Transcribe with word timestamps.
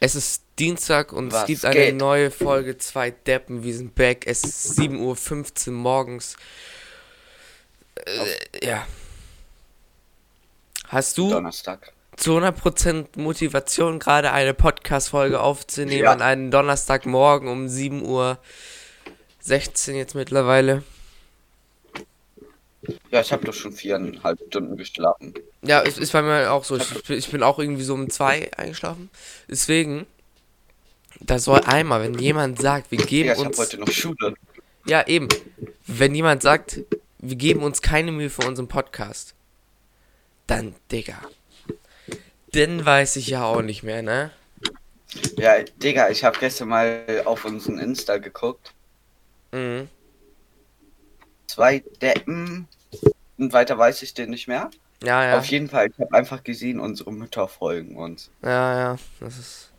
Es 0.00 0.14
ist 0.14 0.42
Dienstag 0.58 1.12
und 1.12 1.32
Was 1.32 1.42
es 1.42 1.46
gibt 1.46 1.64
eine 1.66 1.74
geht? 1.74 1.96
neue 1.96 2.30
Folge 2.30 2.78
Zwei 2.78 3.10
Deppen. 3.10 3.62
Wir 3.62 3.74
sind 3.74 3.94
back. 3.94 4.26
Es 4.26 4.44
ist 4.44 4.78
7.15 4.78 5.68
Uhr 5.68 5.74
morgens. 5.74 6.36
Äh, 7.96 8.66
ja. 8.66 8.86
Hast 10.88 11.18
du 11.18 11.30
Donnerstag. 11.30 11.92
zu 12.16 12.38
100% 12.38 13.18
Motivation, 13.20 13.98
gerade 13.98 14.32
eine 14.32 14.54
Podcast-Folge 14.54 15.40
aufzunehmen 15.40 16.04
Ja. 16.04 16.12
an 16.12 16.22
einem 16.22 16.50
Donnerstagmorgen 16.50 17.48
um 17.48 17.66
7.16 17.66 19.90
Uhr 19.90 19.96
jetzt 19.96 20.14
mittlerweile? 20.14 20.82
Ja, 23.10 23.20
ich 23.20 23.30
habe 23.32 23.44
doch 23.44 23.52
schon 23.54 23.72
viereinhalb 23.72 24.40
Stunden 24.48 24.76
geschlafen. 24.76 25.34
Ja, 25.62 25.82
es 25.82 25.98
ist 25.98 26.12
bei 26.12 26.22
mir 26.22 26.50
auch 26.50 26.64
so. 26.64 26.76
Ich, 26.76 27.02
bin- 27.04 27.18
ich 27.18 27.30
bin 27.30 27.42
auch 27.42 27.58
irgendwie 27.58 27.82
so 27.82 27.94
um 27.94 28.08
zwei 28.08 28.50
eingeschlafen. 28.56 29.10
Deswegen, 29.48 30.06
da 31.20 31.38
soll 31.38 31.60
einmal, 31.60 32.02
wenn 32.02 32.14
jemand 32.18 32.60
sagt, 32.60 32.90
wir 32.90 32.98
geben 32.98 33.28
Ja, 33.28 33.34
ich 33.34 33.38
uns. 33.40 33.58
heute 33.58 33.78
noch 33.78 33.90
Schule. 33.90 34.34
Ja, 34.86 35.06
eben. 35.06 35.28
Wenn 35.86 36.14
jemand 36.14 36.42
sagt, 36.42 36.80
wir 37.18 37.36
geben 37.36 37.62
uns 37.62 37.82
keine 37.82 38.12
Mühe 38.12 38.30
für 38.30 38.46
unseren 38.46 38.68
Podcast, 38.68 39.34
dann, 40.46 40.74
Digga. 40.90 41.20
Dann 42.52 42.84
weiß 42.84 43.16
ich 43.16 43.28
ja 43.28 43.44
auch 43.44 43.60
nicht 43.62 43.82
mehr, 43.82 44.02
ne? 44.02 44.30
Ja, 45.36 45.62
Digga, 45.62 46.08
ich 46.08 46.24
habe 46.24 46.38
gestern 46.38 46.68
mal 46.68 47.04
auf 47.26 47.44
unseren 47.44 47.78
Insta 47.78 48.16
geguckt. 48.16 48.72
Mhm. 49.52 49.88
Zwei 51.50 51.82
Deppen. 52.00 52.66
Und 53.38 53.52
weiter 53.52 53.76
weiß 53.76 54.02
ich 54.02 54.14
den 54.14 54.30
nicht 54.30 54.46
mehr. 54.48 54.70
Ja, 55.02 55.24
ja. 55.24 55.38
Auf 55.38 55.46
jeden 55.46 55.68
Fall, 55.68 55.88
ich 55.88 55.98
habe 55.98 56.14
einfach 56.14 56.44
gesehen, 56.44 56.78
unsere 56.78 57.12
Mütter 57.12 57.48
folgen 57.48 57.96
uns. 57.96 58.30
Ja, 58.42 58.78
ja. 58.78 58.96
Das 59.18 59.36
ist. 59.38 59.70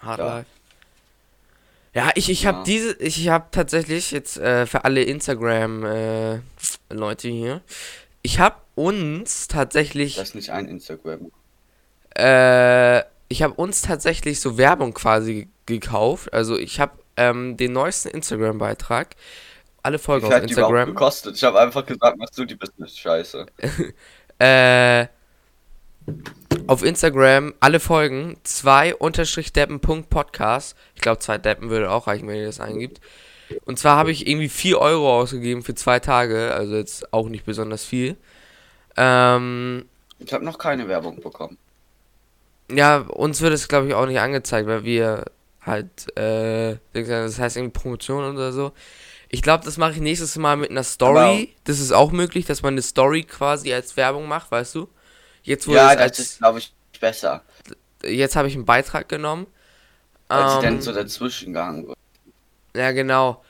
Hard 0.00 0.18
Ja. 0.20 0.36
life. 0.36 0.46
Ja, 1.94 2.10
ich, 2.14 2.30
ich 2.30 2.46
habe 2.46 2.58
Ja. 2.58 2.64
diese, 2.64 2.92
ich 2.98 3.28
habe 3.28 3.46
tatsächlich 3.50 4.12
jetzt 4.12 4.38
äh, 4.38 4.64
für 4.66 4.84
alle 4.86 5.02
Instagram-Leute 5.02 7.28
hier, 7.28 7.60
ich 8.22 8.38
habe 8.38 8.56
uns 8.74 9.48
tatsächlich 9.48 10.14
Das 10.16 10.28
ist 10.28 10.34
nicht 10.34 10.48
ein 10.50 10.66
Instagram. 10.66 11.30
Äh, 12.16 13.00
ich 13.28 13.42
habe 13.42 13.52
uns 13.54 13.82
tatsächlich 13.82 14.40
so 14.40 14.56
Werbung 14.56 14.94
quasi 14.94 15.48
gekauft. 15.66 16.32
Also 16.32 16.56
ich 16.58 16.80
habe 16.80 16.92
ähm, 17.16 17.56
den 17.58 17.72
neuesten 17.72 18.08
Instagram-Beitrag. 18.08 19.14
Alle 19.82 19.98
Folgen 19.98 20.26
auf 20.26 20.32
hat 20.32 20.42
die 20.48 20.48
Instagram. 20.48 20.88
gekostet? 20.88 21.36
Ich 21.36 21.44
habe 21.44 21.60
einfach 21.60 21.84
gesagt, 21.84 22.16
machst 22.18 22.38
du 22.38 22.44
die 22.44 22.54
Business 22.54 22.96
scheiße. 22.98 23.46
Äh, 24.38 25.06
auf 26.66 26.82
Instagram 26.82 27.54
alle 27.60 27.78
Folgen. 27.78 28.36
Zwei 28.42 28.92
unterstrich 28.94 29.52
Deppen.podcast. 29.52 30.76
Ich 30.96 31.00
glaube, 31.02 31.20
zwei 31.20 31.38
Deppen 31.38 31.70
würde 31.70 31.90
auch 31.92 32.08
reichen, 32.08 32.26
wenn 32.26 32.36
ihr 32.36 32.46
das 32.46 32.58
eingibt. 32.58 33.00
Und 33.66 33.78
zwar 33.78 33.96
habe 33.96 34.10
ich 34.10 34.26
irgendwie 34.26 34.48
4 34.48 34.80
Euro 34.80 35.16
ausgegeben 35.20 35.62
für 35.62 35.76
zwei 35.76 36.00
Tage. 36.00 36.52
Also 36.54 36.74
jetzt 36.74 37.12
auch 37.12 37.28
nicht 37.28 37.44
besonders 37.44 37.84
viel. 37.84 38.16
Ähm, 38.96 39.84
Ich 40.18 40.32
habe 40.32 40.44
noch 40.44 40.58
keine 40.58 40.88
Werbung 40.88 41.20
bekommen. 41.20 41.58
Ja, 42.70 42.98
uns 42.98 43.40
wird 43.42 43.52
es, 43.52 43.68
glaube 43.68 43.86
ich, 43.88 43.94
auch 43.94 44.06
nicht 44.06 44.18
angezeigt, 44.20 44.66
weil 44.66 44.82
wir 44.82 45.26
halt, 45.64 46.16
äh, 46.18 46.78
das 46.94 47.38
heißt 47.38 47.56
irgendwie 47.58 47.78
Promotion 47.78 48.34
oder 48.34 48.50
so. 48.52 48.72
Ich 49.34 49.40
glaube, 49.42 49.64
das 49.64 49.78
mache 49.78 49.92
ich 49.92 49.98
nächstes 50.00 50.36
Mal 50.36 50.56
mit 50.58 50.70
einer 50.70 50.84
Story. 50.84 51.54
das 51.64 51.80
ist 51.80 51.90
auch 51.90 52.12
möglich, 52.12 52.44
dass 52.44 52.62
man 52.62 52.74
eine 52.74 52.82
Story 52.82 53.24
quasi 53.24 53.72
als 53.72 53.96
Werbung 53.96 54.28
macht, 54.28 54.50
weißt 54.50 54.74
du? 54.74 54.88
Jetzt 55.42 55.66
wurde 55.66 55.78
Ja, 55.78 55.96
das 55.96 56.18
ist, 56.18 56.38
glaube 56.38 56.58
ich, 56.60 56.72
besser. 57.00 57.42
jetzt 58.04 58.36
habe 58.36 58.48
ich 58.48 58.54
einen 58.54 58.66
Beitrag 58.66 59.08
genommen. 59.08 59.46
Als 60.28 60.56
Ähm, 60.56 60.62
dann 60.62 60.82
so 60.82 60.92
dazwischen 60.92 61.54
gehangen 61.54 61.88
wird. 61.88 61.98
ja, 62.76 62.92
genau. 62.92 63.42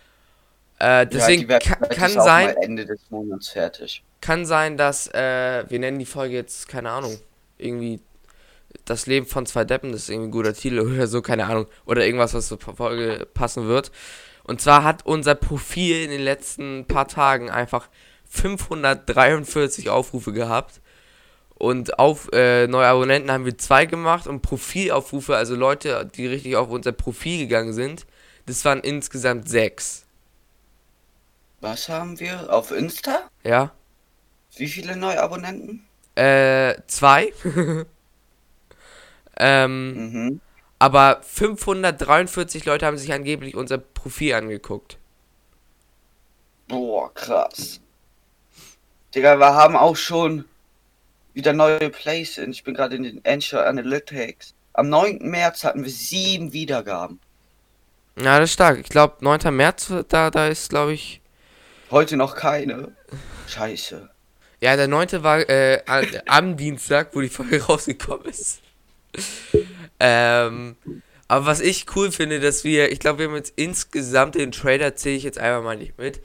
Äh, 0.78 1.06
deswegen 1.06 1.48
ja, 1.48 1.58
kann, 1.58 1.88
kann 1.90 2.10
sein, 2.12 2.56
Ende 2.62 2.86
des 2.86 3.00
Monats 3.10 3.48
fertig. 3.50 4.04
kann 4.20 4.46
sein, 4.46 4.76
dass, 4.76 5.08
äh, 5.08 5.64
wir 5.68 5.78
nennen 5.78 5.98
die 5.98 6.06
Folge 6.06 6.34
jetzt, 6.34 6.68
keine 6.68 6.90
Ahnung, 6.90 7.18
irgendwie 7.58 8.00
das 8.84 9.06
Leben 9.06 9.26
von 9.26 9.46
zwei 9.46 9.64
Deppen, 9.64 9.92
das 9.92 10.02
ist 10.02 10.08
irgendwie 10.10 10.28
ein 10.28 10.32
guter 10.32 10.54
Titel 10.54 10.80
oder 10.80 11.06
so, 11.06 11.22
keine 11.22 11.46
Ahnung. 11.46 11.66
Oder 11.86 12.04
irgendwas, 12.06 12.34
was 12.34 12.48
zur 12.48 12.58
Folge 12.58 13.26
passen 13.34 13.68
wird. 13.68 13.92
Und 14.44 14.60
zwar 14.60 14.84
hat 14.84 15.06
unser 15.06 15.34
Profil 15.34 16.02
in 16.04 16.10
den 16.10 16.22
letzten 16.22 16.86
paar 16.86 17.08
Tagen 17.08 17.50
einfach 17.50 17.88
543 18.28 19.88
Aufrufe 19.90 20.32
gehabt. 20.32 20.80
Und 21.54 21.98
auf 21.98 22.28
äh, 22.32 22.66
neue 22.66 22.88
Abonnenten 22.88 23.30
haben 23.30 23.44
wir 23.44 23.56
zwei 23.56 23.86
gemacht 23.86 24.26
und 24.26 24.42
Profilaufrufe, 24.42 25.36
also 25.36 25.54
Leute, 25.54 26.10
die 26.12 26.26
richtig 26.26 26.56
auf 26.56 26.70
unser 26.70 26.90
Profil 26.92 27.38
gegangen 27.38 27.72
sind, 27.72 28.04
das 28.46 28.64
waren 28.64 28.80
insgesamt 28.80 29.48
sechs. 29.48 30.04
Was 31.60 31.88
haben 31.88 32.18
wir 32.18 32.52
auf 32.52 32.72
Insta? 32.72 33.30
Ja? 33.44 33.70
Wie 34.56 34.66
viele 34.66 34.96
neue 34.96 35.22
Abonnenten? 35.22 35.86
Äh, 36.16 36.74
zwei. 36.88 37.32
ähm, 39.38 39.94
Mhm. 39.94 40.40
Aber 40.82 41.20
543 41.22 42.64
Leute 42.64 42.86
haben 42.86 42.98
sich 42.98 43.12
angeblich 43.12 43.54
unser 43.54 43.78
Profil 43.78 44.34
angeguckt. 44.34 44.98
Boah, 46.66 47.14
krass. 47.14 47.78
Digga, 49.14 49.38
wir 49.38 49.54
haben 49.54 49.76
auch 49.76 49.94
schon 49.94 50.44
wieder 51.34 51.52
neue 51.52 51.88
Plays. 51.88 52.36
in. 52.36 52.50
Ich 52.50 52.64
bin 52.64 52.74
gerade 52.74 52.96
in 52.96 53.04
den 53.04 53.22
Anchor 53.24 53.64
Analytics. 53.64 54.54
Am 54.72 54.88
9. 54.88 55.18
März 55.20 55.62
hatten 55.62 55.84
wir 55.84 55.90
sieben 55.90 56.52
Wiedergaben. 56.52 57.20
Ja, 58.16 58.40
das 58.40 58.50
ist 58.50 58.54
stark. 58.54 58.80
Ich 58.80 58.88
glaube, 58.88 59.18
9. 59.20 59.54
März, 59.54 59.92
da, 60.08 60.32
da 60.32 60.48
ist, 60.48 60.68
glaube 60.70 60.94
ich. 60.94 61.20
Heute 61.92 62.16
noch 62.16 62.34
keine. 62.34 62.90
Scheiße. 63.46 64.10
Ja, 64.58 64.74
der 64.74 64.88
9. 64.88 65.22
war 65.22 65.48
äh, 65.48 65.80
am 66.26 66.56
Dienstag, 66.56 67.14
wo 67.14 67.20
die 67.20 67.28
Folge 67.28 67.62
rausgekommen 67.66 68.26
ist. 68.26 68.62
Ähm, 70.04 70.76
aber 71.28 71.46
was 71.46 71.60
ich 71.60 71.86
cool 71.94 72.10
finde, 72.10 72.40
dass 72.40 72.64
wir, 72.64 72.90
ich 72.90 72.98
glaube, 72.98 73.20
wir 73.20 73.28
haben 73.28 73.36
jetzt 73.36 73.52
insgesamt 73.54 74.34
den 74.34 74.50
Trader 74.50 74.96
zähle 74.96 75.16
ich 75.16 75.22
jetzt 75.22 75.38
einfach 75.38 75.62
mal 75.62 75.76
nicht 75.76 75.96
mit. 75.96 76.20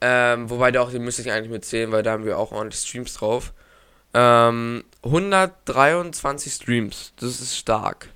Ähm, 0.00 0.50
wobei 0.50 0.72
doch, 0.72 0.90
den 0.90 1.02
müsste 1.04 1.22
ich 1.22 1.30
eigentlich 1.30 1.50
mitzählen, 1.50 1.92
weil 1.92 2.02
da 2.02 2.10
haben 2.10 2.24
wir 2.24 2.38
auch 2.38 2.50
ordentlich 2.50 2.80
Streams 2.80 3.14
drauf. 3.14 3.52
Ähm, 4.14 4.84
123 5.04 6.52
Streams, 6.52 7.12
das 7.20 7.40
ist 7.40 7.56
stark. 7.56 8.08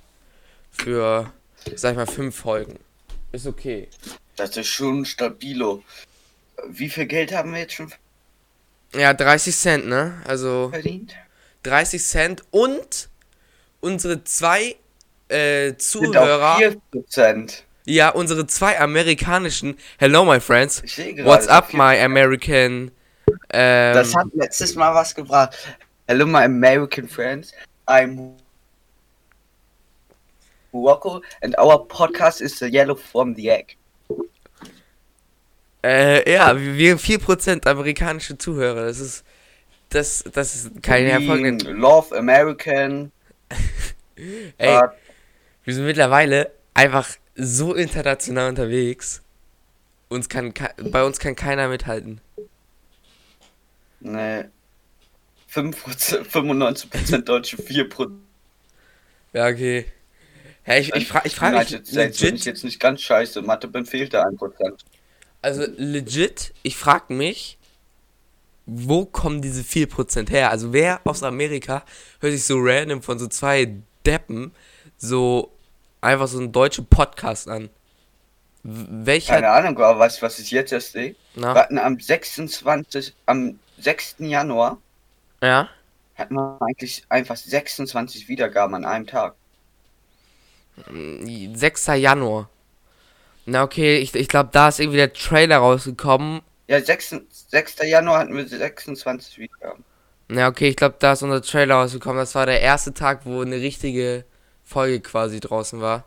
Für, 0.72 1.32
sag 1.76 1.92
ich 1.92 1.96
mal, 1.96 2.06
fünf 2.06 2.34
Folgen. 2.36 2.80
Ist 3.30 3.46
okay. 3.46 3.88
Das 4.34 4.56
ist 4.56 4.66
schon 4.66 5.04
stabilo. 5.04 5.84
Wie 6.68 6.88
viel 6.88 7.06
Geld 7.06 7.32
haben 7.32 7.52
wir 7.52 7.60
jetzt 7.60 7.74
schon 7.74 7.92
Ja, 8.94 9.14
30 9.14 9.54
Cent, 9.54 9.86
ne? 9.86 10.20
Also 10.26 10.70
verdient? 10.70 11.14
30 11.62 12.02
Cent 12.02 12.42
und 12.50 13.08
unsere 13.82 14.24
zwei 14.24 14.76
äh, 15.28 15.68
Sind 15.68 15.82
Zuhörer. 15.82 16.58
4%. 16.94 17.62
Ja, 17.84 18.10
unsere 18.10 18.46
zwei 18.46 18.78
amerikanischen. 18.80 19.76
Hello, 19.98 20.24
my 20.24 20.40
friends. 20.40 20.82
What's 21.24 21.48
up, 21.48 21.74
my 21.74 22.00
American? 22.00 22.92
Ähm, 23.52 23.94
Das 23.94 24.14
hat 24.14 24.28
letztes 24.34 24.74
Mal 24.76 24.94
was 24.94 25.14
gebracht. 25.14 25.56
Hello, 26.06 26.24
my 26.24 26.44
American 26.44 27.08
friends. 27.08 27.52
I'm 27.88 28.34
Rocco 30.72 31.20
and 31.42 31.58
our 31.58 31.86
podcast 31.86 32.40
is 32.40 32.58
the 32.58 32.66
yellow 32.66 32.94
from 32.94 33.34
the 33.34 33.50
egg. 33.50 33.76
äh, 35.84 36.32
ja, 36.32 36.56
wir 36.56 36.96
4% 36.98 37.66
amerikanische 37.68 38.38
Zuhörer. 38.38 38.86
Das 38.86 39.00
ist. 39.00 39.24
Das, 39.88 40.24
das 40.32 40.54
ist 40.54 40.82
keine 40.82 41.10
hervorragende. 41.10 41.70
Love 41.72 42.16
American. 42.16 43.12
Ey, 44.58 44.80
but 44.80 44.92
wir 45.64 45.74
sind 45.74 45.86
mittlerweile 45.86 46.52
einfach 46.74 47.08
so 47.34 47.74
international 47.74 48.48
unterwegs. 48.48 49.22
Uns 50.08 50.28
kann, 50.28 50.52
bei 50.90 51.04
uns 51.04 51.18
kann 51.18 51.36
keiner 51.36 51.68
mithalten. 51.68 52.20
ne. 54.00 54.50
5%, 55.52 56.24
95% 56.24 57.24
Deutsche, 57.24 57.58
4%. 57.58 58.10
Ja, 59.34 59.48
okay. 59.48 59.84
Ja, 60.66 60.76
ich, 60.76 60.94
ich, 60.94 61.08
fra 61.08 61.22
ich 61.24 61.34
frage 61.34 61.58
mich 61.58 61.68
United 61.68 61.88
States, 61.88 61.96
wenn 61.96 62.10
ich 62.10 62.20
legit, 62.20 62.44
jetzt 62.46 62.64
nicht 62.64 62.80
ganz 62.80 63.02
scheiße. 63.02 63.42
Mathe 63.42 63.68
bin 63.68 63.84
fehlt 63.84 64.14
da 64.14 64.24
1%. 64.24 64.78
also 65.42 65.64
legit, 65.76 66.54
ich 66.62 66.76
frage 66.76 67.12
mich, 67.12 67.58
wo 68.66 69.04
kommen 69.06 69.42
diese 69.42 69.62
4% 69.62 70.30
her? 70.30 70.50
Also 70.50 70.72
wer 70.72 71.00
aus 71.04 71.22
Amerika 71.22 71.84
hört 72.20 72.32
sich 72.32 72.44
so 72.44 72.58
random 72.58 73.02
von 73.02 73.18
so 73.18 73.26
zwei 73.26 73.74
Deppen 74.06 74.52
so 74.98 75.52
einfach 76.00 76.28
so 76.28 76.38
einen 76.38 76.52
deutschen 76.52 76.86
Podcast 76.86 77.48
an? 77.48 77.70
Welcher? 78.64 79.34
Keine 79.34 79.48
Ahnung, 79.48 79.76
aber 79.80 80.06
du, 80.08 80.22
was 80.22 80.38
ich 80.38 80.50
jetzt 80.52 80.72
erst 80.72 80.92
sehe? 80.92 81.16
Wir 81.34 81.42
Na, 81.42 81.54
hatten 81.54 81.78
am 81.78 81.98
26, 81.98 83.14
am 83.26 83.58
6. 83.78 84.16
Januar 84.18 84.78
ja? 85.42 85.68
hatten 86.14 86.34
wir 86.34 86.58
eigentlich 86.60 87.04
einfach 87.08 87.36
26 87.36 88.28
Wiedergaben 88.28 88.74
an 88.76 88.84
einem 88.84 89.06
Tag. 89.06 89.34
6. 90.76 91.86
Januar. 91.96 92.48
Na 93.44 93.64
okay, 93.64 93.98
ich, 93.98 94.14
ich 94.14 94.28
glaube, 94.28 94.50
da 94.52 94.68
ist 94.68 94.78
irgendwie 94.78 94.98
der 94.98 95.12
Trailer 95.12 95.58
rausgekommen. 95.58 96.42
Ja, 96.72 96.80
6, 96.80 97.16
6. 97.50 97.76
Januar 97.82 98.20
hatten 98.20 98.34
wir 98.34 98.48
26 98.48 99.36
Wiedergaben. 99.36 99.84
Na 100.28 100.48
okay, 100.48 100.68
ich 100.68 100.76
glaube, 100.76 100.96
da 100.98 101.12
ist 101.12 101.22
unser 101.22 101.42
Trailer 101.42 101.74
rausgekommen. 101.74 102.16
Das 102.16 102.34
war 102.34 102.46
der 102.46 102.62
erste 102.62 102.94
Tag, 102.94 103.26
wo 103.26 103.42
eine 103.42 103.56
richtige 103.56 104.24
Folge 104.64 105.02
quasi 105.02 105.38
draußen 105.38 105.82
war. 105.82 106.06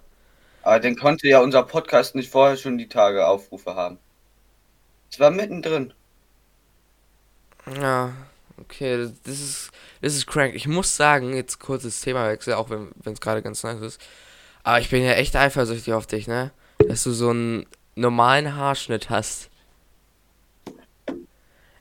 Aber 0.64 0.80
dann 0.80 0.96
konnte 0.96 1.28
ja 1.28 1.40
unser 1.40 1.62
Podcast 1.62 2.16
nicht 2.16 2.32
vorher 2.32 2.58
schon 2.58 2.80
die 2.80 2.90
Tage 2.90 3.28
Aufrufe 3.28 3.76
haben. 3.76 4.00
Es 5.12 5.20
war 5.20 5.30
mittendrin. 5.30 5.94
Ja, 7.80 8.14
okay, 8.58 9.08
das 9.24 9.40
ist, 9.40 9.72
das 10.02 10.16
ist 10.16 10.26
crank. 10.26 10.56
Ich 10.56 10.68
muss 10.68 10.98
sagen, 10.98 11.36
jetzt 11.36 11.60
kurzes 11.60 12.02
Themawechsel, 12.02 12.56
auch 12.56 12.72
wenn 12.72 13.14
es 13.14 13.22
gerade 13.22 13.44
ganz 13.44 13.62
nice 13.62 13.82
ist. 13.82 14.02
Aber 14.64 14.80
ich 14.80 14.90
bin 14.90 15.04
ja 15.04 15.12
echt 15.12 15.36
eifersüchtig 15.36 15.94
auf 15.94 16.08
dich, 16.08 16.26
ne? 16.26 16.50
Dass 16.80 17.04
du 17.04 17.12
so 17.12 17.30
einen 17.30 17.68
normalen 17.94 18.56
Haarschnitt 18.56 19.12
hast. 19.12 19.52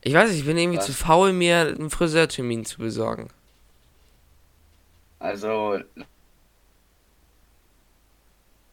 Ich 0.06 0.12
weiß 0.12 0.30
nicht, 0.30 0.40
ich 0.40 0.46
bin 0.46 0.58
irgendwie 0.58 0.78
Was? 0.78 0.86
zu 0.86 0.92
faul, 0.92 1.32
mir 1.32 1.60
einen 1.60 1.88
Friseurtermin 1.88 2.66
zu 2.66 2.78
besorgen. 2.78 3.28
Also, 5.18 5.80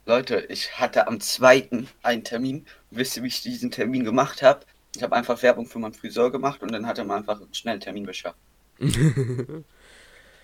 Leute, 0.06 0.42
ich 0.50 0.78
hatte 0.78 1.08
am 1.08 1.22
2. 1.22 1.70
einen 2.04 2.24
Termin. 2.26 2.66
Wisst 2.90 3.16
ihr, 3.16 3.24
wie 3.24 3.28
ich 3.28 3.42
diesen 3.42 3.72
Termin 3.72 4.04
gemacht 4.04 4.42
habe? 4.42 4.66
Ich 4.94 5.04
habe 5.04 5.16
einfach 5.16 5.42
Werbung 5.42 5.66
für 5.66 5.80
meinen 5.80 5.94
Friseur 5.94 6.34
gemacht 6.34 6.62
und 6.62 6.74
dann 6.74 6.86
hat 6.86 6.98
er 6.98 7.06
mir 7.06 7.16
einfach 7.16 7.40
schnell 7.54 7.74
einen 7.74 7.82
Termin 7.82 8.06
beschafft. 8.06 8.38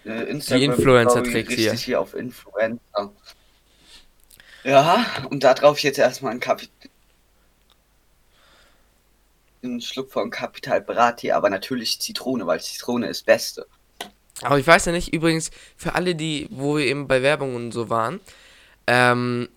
Äh, 0.06 0.24
Instagram 0.30 0.72
Influencer-Tricks 0.72 1.52
Story 1.52 1.62
hier. 1.64 1.74
Hier 1.74 2.00
auf 2.00 2.14
Influencer. 2.14 3.12
Ja, 4.64 5.06
und 5.30 5.44
da 5.44 5.54
drauf 5.54 5.80
jetzt 5.80 6.00
erstmal 6.00 6.32
ein 6.32 6.40
Kapit 6.40 6.70
einen 9.68 9.82
Schluck 9.82 10.12
von 10.12 10.30
Capital 10.30 10.82
Brati, 10.82 11.32
aber 11.32 11.50
natürlich 11.50 12.00
Zitrone, 12.02 12.48
weil 12.48 12.62
Zitrone 12.62 13.08
ist 13.08 13.26
Beste. 13.26 13.68
Aber 14.42 14.60
ich 14.60 14.68
weiß 14.68 14.86
ja 14.86 14.92
nicht, 14.92 15.14
übrigens, 15.14 15.52
für 15.76 15.96
alle, 15.96 16.16
die, 16.16 16.48
wo 16.52 16.78
wir 16.78 16.86
eben 16.86 17.08
bei 17.08 17.22
Werbung 17.22 17.56
und 17.56 17.72
so 17.72 17.90
waren, 17.90 18.20
ähm, 18.86 19.50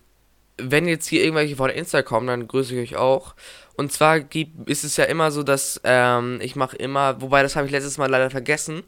wenn 0.57 0.87
jetzt 0.87 1.07
hier 1.07 1.23
irgendwelche 1.23 1.55
von 1.55 1.69
Insta 1.69 2.01
kommen, 2.01 2.27
dann 2.27 2.47
grüße 2.47 2.75
ich 2.75 2.93
euch 2.93 2.99
auch. 2.99 3.35
Und 3.75 3.91
zwar 3.91 4.19
gibt, 4.19 4.69
ist 4.69 4.83
es 4.83 4.97
ja 4.97 5.05
immer 5.05 5.31
so, 5.31 5.43
dass 5.43 5.79
ähm, 5.83 6.39
ich 6.41 6.55
mache 6.55 6.75
immer, 6.75 7.21
wobei 7.21 7.41
das 7.41 7.55
habe 7.55 7.65
ich 7.65 7.71
letztes 7.71 7.97
Mal 7.97 8.09
leider 8.09 8.29
vergessen, 8.29 8.83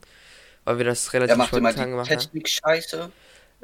weil 0.66 0.78
wir 0.78 0.86
das 0.86 1.14
relativ 1.14 1.36
immer 1.36 1.48
spontan 1.48 1.92
gemacht 1.92 2.10
haben. 2.10 2.20
Technik 2.20 2.50
scheiße. 2.50 3.10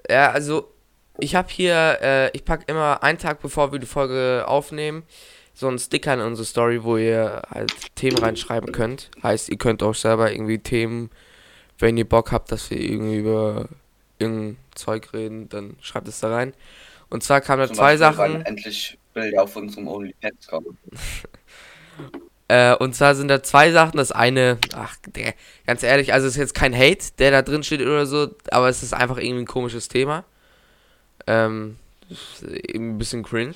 Ja, 0.10 0.32
also 0.32 0.72
ich 1.20 1.36
habe 1.36 1.50
hier, 1.50 2.00
äh, 2.02 2.30
ich 2.32 2.46
packe 2.46 2.64
immer 2.68 3.04
einen 3.04 3.18
Tag 3.18 3.42
bevor 3.42 3.72
wir 3.72 3.80
die 3.80 3.86
Folge 3.86 4.46
aufnehmen, 4.48 5.04
so 5.60 5.68
einen 5.68 5.78
Sticker 5.78 6.14
in 6.14 6.22
unsere 6.22 6.46
Story, 6.46 6.84
wo 6.84 6.96
ihr 6.96 7.42
halt 7.50 7.94
Themen 7.96 8.18
reinschreiben 8.18 8.72
könnt. 8.72 9.12
Heißt, 9.22 9.50
ihr 9.50 9.58
könnt 9.58 9.84
auch 9.84 9.94
selber 9.94 10.32
irgendwie 10.32 10.60
Themen, 10.60 11.10
wenn 11.80 11.98
ihr 11.98 12.08
Bock 12.08 12.32
habt, 12.32 12.50
dass 12.54 12.70
wir 12.70 12.80
irgendwie 12.80 13.18
über 13.18 13.68
irgendein 14.20 14.58
Zeug 14.74 15.12
reden, 15.12 15.50
dann 15.50 15.76
schreibt 15.82 16.08
es 16.08 16.22
da 16.22 16.34
rein. 16.34 16.54
Und 17.10 17.24
zwar 17.24 17.42
kamen 17.42 17.68
da 17.68 17.74
zwei 17.74 17.98
Beispiel, 17.98 17.98
Sachen. 17.98 18.46
Endlich 18.46 18.98
Bilder 19.14 19.44
auf 19.44 19.56
unserem 19.58 19.88
OnlyFans 19.88 20.48
kommen. 20.48 20.78
Äh, 22.52 22.74
und 22.78 22.96
zwar 22.96 23.14
sind 23.14 23.28
da 23.28 23.44
zwei 23.44 23.72
Sachen. 23.72 23.98
Das 23.98 24.12
eine, 24.12 24.58
ach, 24.74 24.96
der, 25.06 25.36
ganz 25.68 25.84
ehrlich, 25.84 26.14
also 26.14 26.26
es 26.26 26.34
ist 26.34 26.40
jetzt 26.40 26.56
kein 26.56 26.76
Hate, 26.76 27.12
der 27.20 27.30
da 27.30 27.44
drin 27.44 27.62
steht 27.62 27.82
oder 27.82 28.08
so, 28.08 28.34
aber 28.50 28.70
es 28.70 28.82
ist 28.82 28.92
einfach 28.92 29.18
irgendwie 29.18 29.44
ein 29.44 29.46
komisches 29.46 29.88
Thema. 29.88 30.26
Ähm, 31.28 31.78
ein 32.74 32.98
bisschen 32.98 33.22
cringe. 33.22 33.54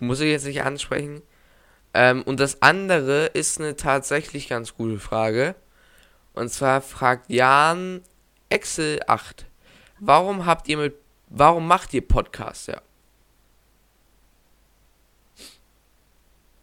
Muss 0.00 0.20
ich 0.20 0.30
jetzt 0.30 0.46
nicht 0.46 0.62
ansprechen. 0.62 1.22
Ähm, 1.94 2.22
und 2.22 2.38
das 2.40 2.62
andere 2.62 3.26
ist 3.26 3.58
eine 3.60 3.76
tatsächlich 3.76 4.48
ganz 4.48 4.74
gute 4.74 4.98
Frage. 4.98 5.54
Und 6.34 6.50
zwar 6.50 6.80
fragt 6.80 7.30
Jan 7.30 8.02
Excel 8.48 9.00
8. 9.06 9.46
Warum 10.00 10.46
habt 10.46 10.68
ihr 10.68 10.76
mit, 10.76 10.94
warum 11.28 11.66
macht 11.66 11.92
ihr 11.94 12.06
Podcasts, 12.06 12.66
ja? 12.66 12.80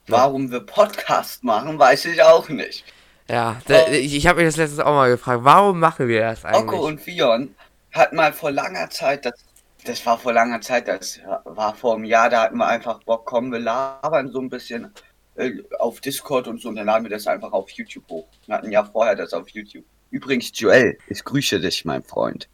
Warum 0.08 0.52
wir 0.52 0.60
Podcast 0.60 1.44
machen, 1.44 1.80
weiß 1.80 2.06
ich 2.06 2.22
auch 2.22 2.48
nicht. 2.50 2.86
Ja, 3.28 3.60
da, 3.66 3.86
Oh. 3.88 3.92
ich, 3.92 4.16
ich 4.16 4.28
habe 4.28 4.40
mich 4.42 4.48
das 4.50 4.58
letztens 4.58 4.80
auch 4.82 4.94
mal 4.94 5.10
gefragt. 5.10 5.44
Warum 5.44 5.80
machen 5.80 6.08
wir 6.08 6.22
das 6.22 6.46
eigentlich? 6.46 6.62
Oko 6.62 6.86
und 6.86 7.02
Fion 7.02 7.56
hatten 7.92 8.16
mal 8.16 8.32
vor 8.32 8.52
langer 8.52 8.90
Zeit, 8.92 9.26
das, 9.26 9.34
das 9.86 10.06
war 10.06 10.18
vor 10.18 10.34
langer 10.34 10.62
Zeit, 10.62 10.88
das 10.88 11.20
war 11.46 11.76
vor 11.76 11.96
einem 11.96 12.06
Jahr, 12.06 12.30
da 12.30 12.44
hatten 12.44 12.58
wir 12.58 12.68
einfach 12.68 13.04
Bock, 13.04 13.26
komm, 13.26 13.52
wir 13.52 13.60
labern 13.60 14.32
so 14.32 14.40
ein 14.40 14.50
bisschen 14.50 14.92
äh, 15.36 15.52
auf 15.80 16.02
Discord 16.02 16.48
und 16.48 16.62
so 16.62 16.70
und 16.70 16.76
dann 16.76 16.86
laden 16.88 17.04
wir 17.04 17.10
das 17.12 17.28
einfach 17.28 17.52
auf 17.52 17.70
YouTube 17.72 18.08
hoch. 18.10 18.28
Wir 18.46 18.56
hatten 18.56 18.72
ja 18.72 18.84
vorher 18.84 19.16
das 19.16 19.34
auf 19.34 19.50
YouTube. 19.50 19.86
Übrigens, 20.12 20.52
Joel, 20.54 20.98
ich 21.08 21.24
grüße 21.24 21.60
dich, 21.60 21.86
mein 21.86 22.04
Freund. 22.04 22.48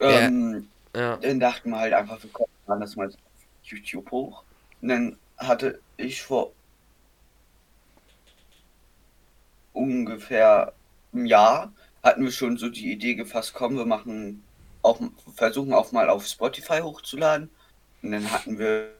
Ja. 0.00 0.20
Ähm, 0.26 0.68
Ja. 0.94 1.16
dann 1.18 1.40
dachten 1.40 1.70
wir 1.70 1.78
halt 1.78 1.92
einfach, 1.92 2.22
wir 2.22 2.30
kommen 2.30 2.80
das 2.80 2.96
mal 2.96 3.08
auf 3.08 3.14
YouTube 3.62 4.10
hoch. 4.10 4.44
Und 4.80 4.88
dann 4.88 5.18
hatte 5.38 5.80
ich 5.96 6.22
vor 6.22 6.52
ungefähr 9.72 10.72
einem 11.12 11.26
Jahr 11.26 11.72
hatten 12.02 12.24
wir 12.24 12.30
schon 12.32 12.56
so 12.56 12.68
die 12.68 12.92
Idee 12.92 13.14
gefasst, 13.14 13.52
komm, 13.54 13.76
wir 13.76 13.84
machen 13.84 14.42
auch 14.86 15.00
versuchen 15.34 15.72
auch 15.72 15.92
mal 15.92 16.08
auf 16.08 16.26
Spotify 16.26 16.80
hochzuladen. 16.80 17.50
Und 18.02 18.12
dann 18.12 18.30
hatten 18.30 18.58
wir 18.58 18.90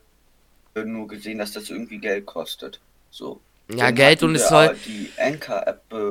nur 0.84 1.08
gesehen, 1.08 1.38
dass 1.38 1.52
das 1.52 1.70
irgendwie 1.70 1.98
Geld 1.98 2.26
kostet. 2.26 2.80
So. 3.10 3.40
Ja, 3.70 3.86
Dann 3.86 3.94
Geld 3.94 4.22
und 4.22 4.34
es 4.34 4.48
soll. 4.48 4.76
die 4.86 5.10
Anchor-App 5.18 5.82
äh, 5.92 6.10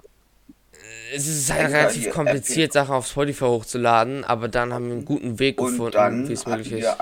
Es 1.13 1.27
ist 1.27 1.51
halt 1.51 1.65
Anchor 1.65 1.77
relativ 1.79 2.09
kompliziert, 2.09 2.73
Sachen 2.73 2.95
auf 2.95 3.07
Spotify 3.07 3.45
hochzuladen, 3.45 4.23
aber 4.23 4.47
dann 4.47 4.73
haben 4.73 4.87
wir 4.87 4.93
einen 4.93 5.05
guten 5.05 5.39
Weg 5.39 5.61
Und 5.61 5.71
gefunden, 5.71 5.91
dann 5.91 6.27
wie 6.27 6.33
es 6.33 6.45
möglich 6.45 6.71
ist. 6.71 6.97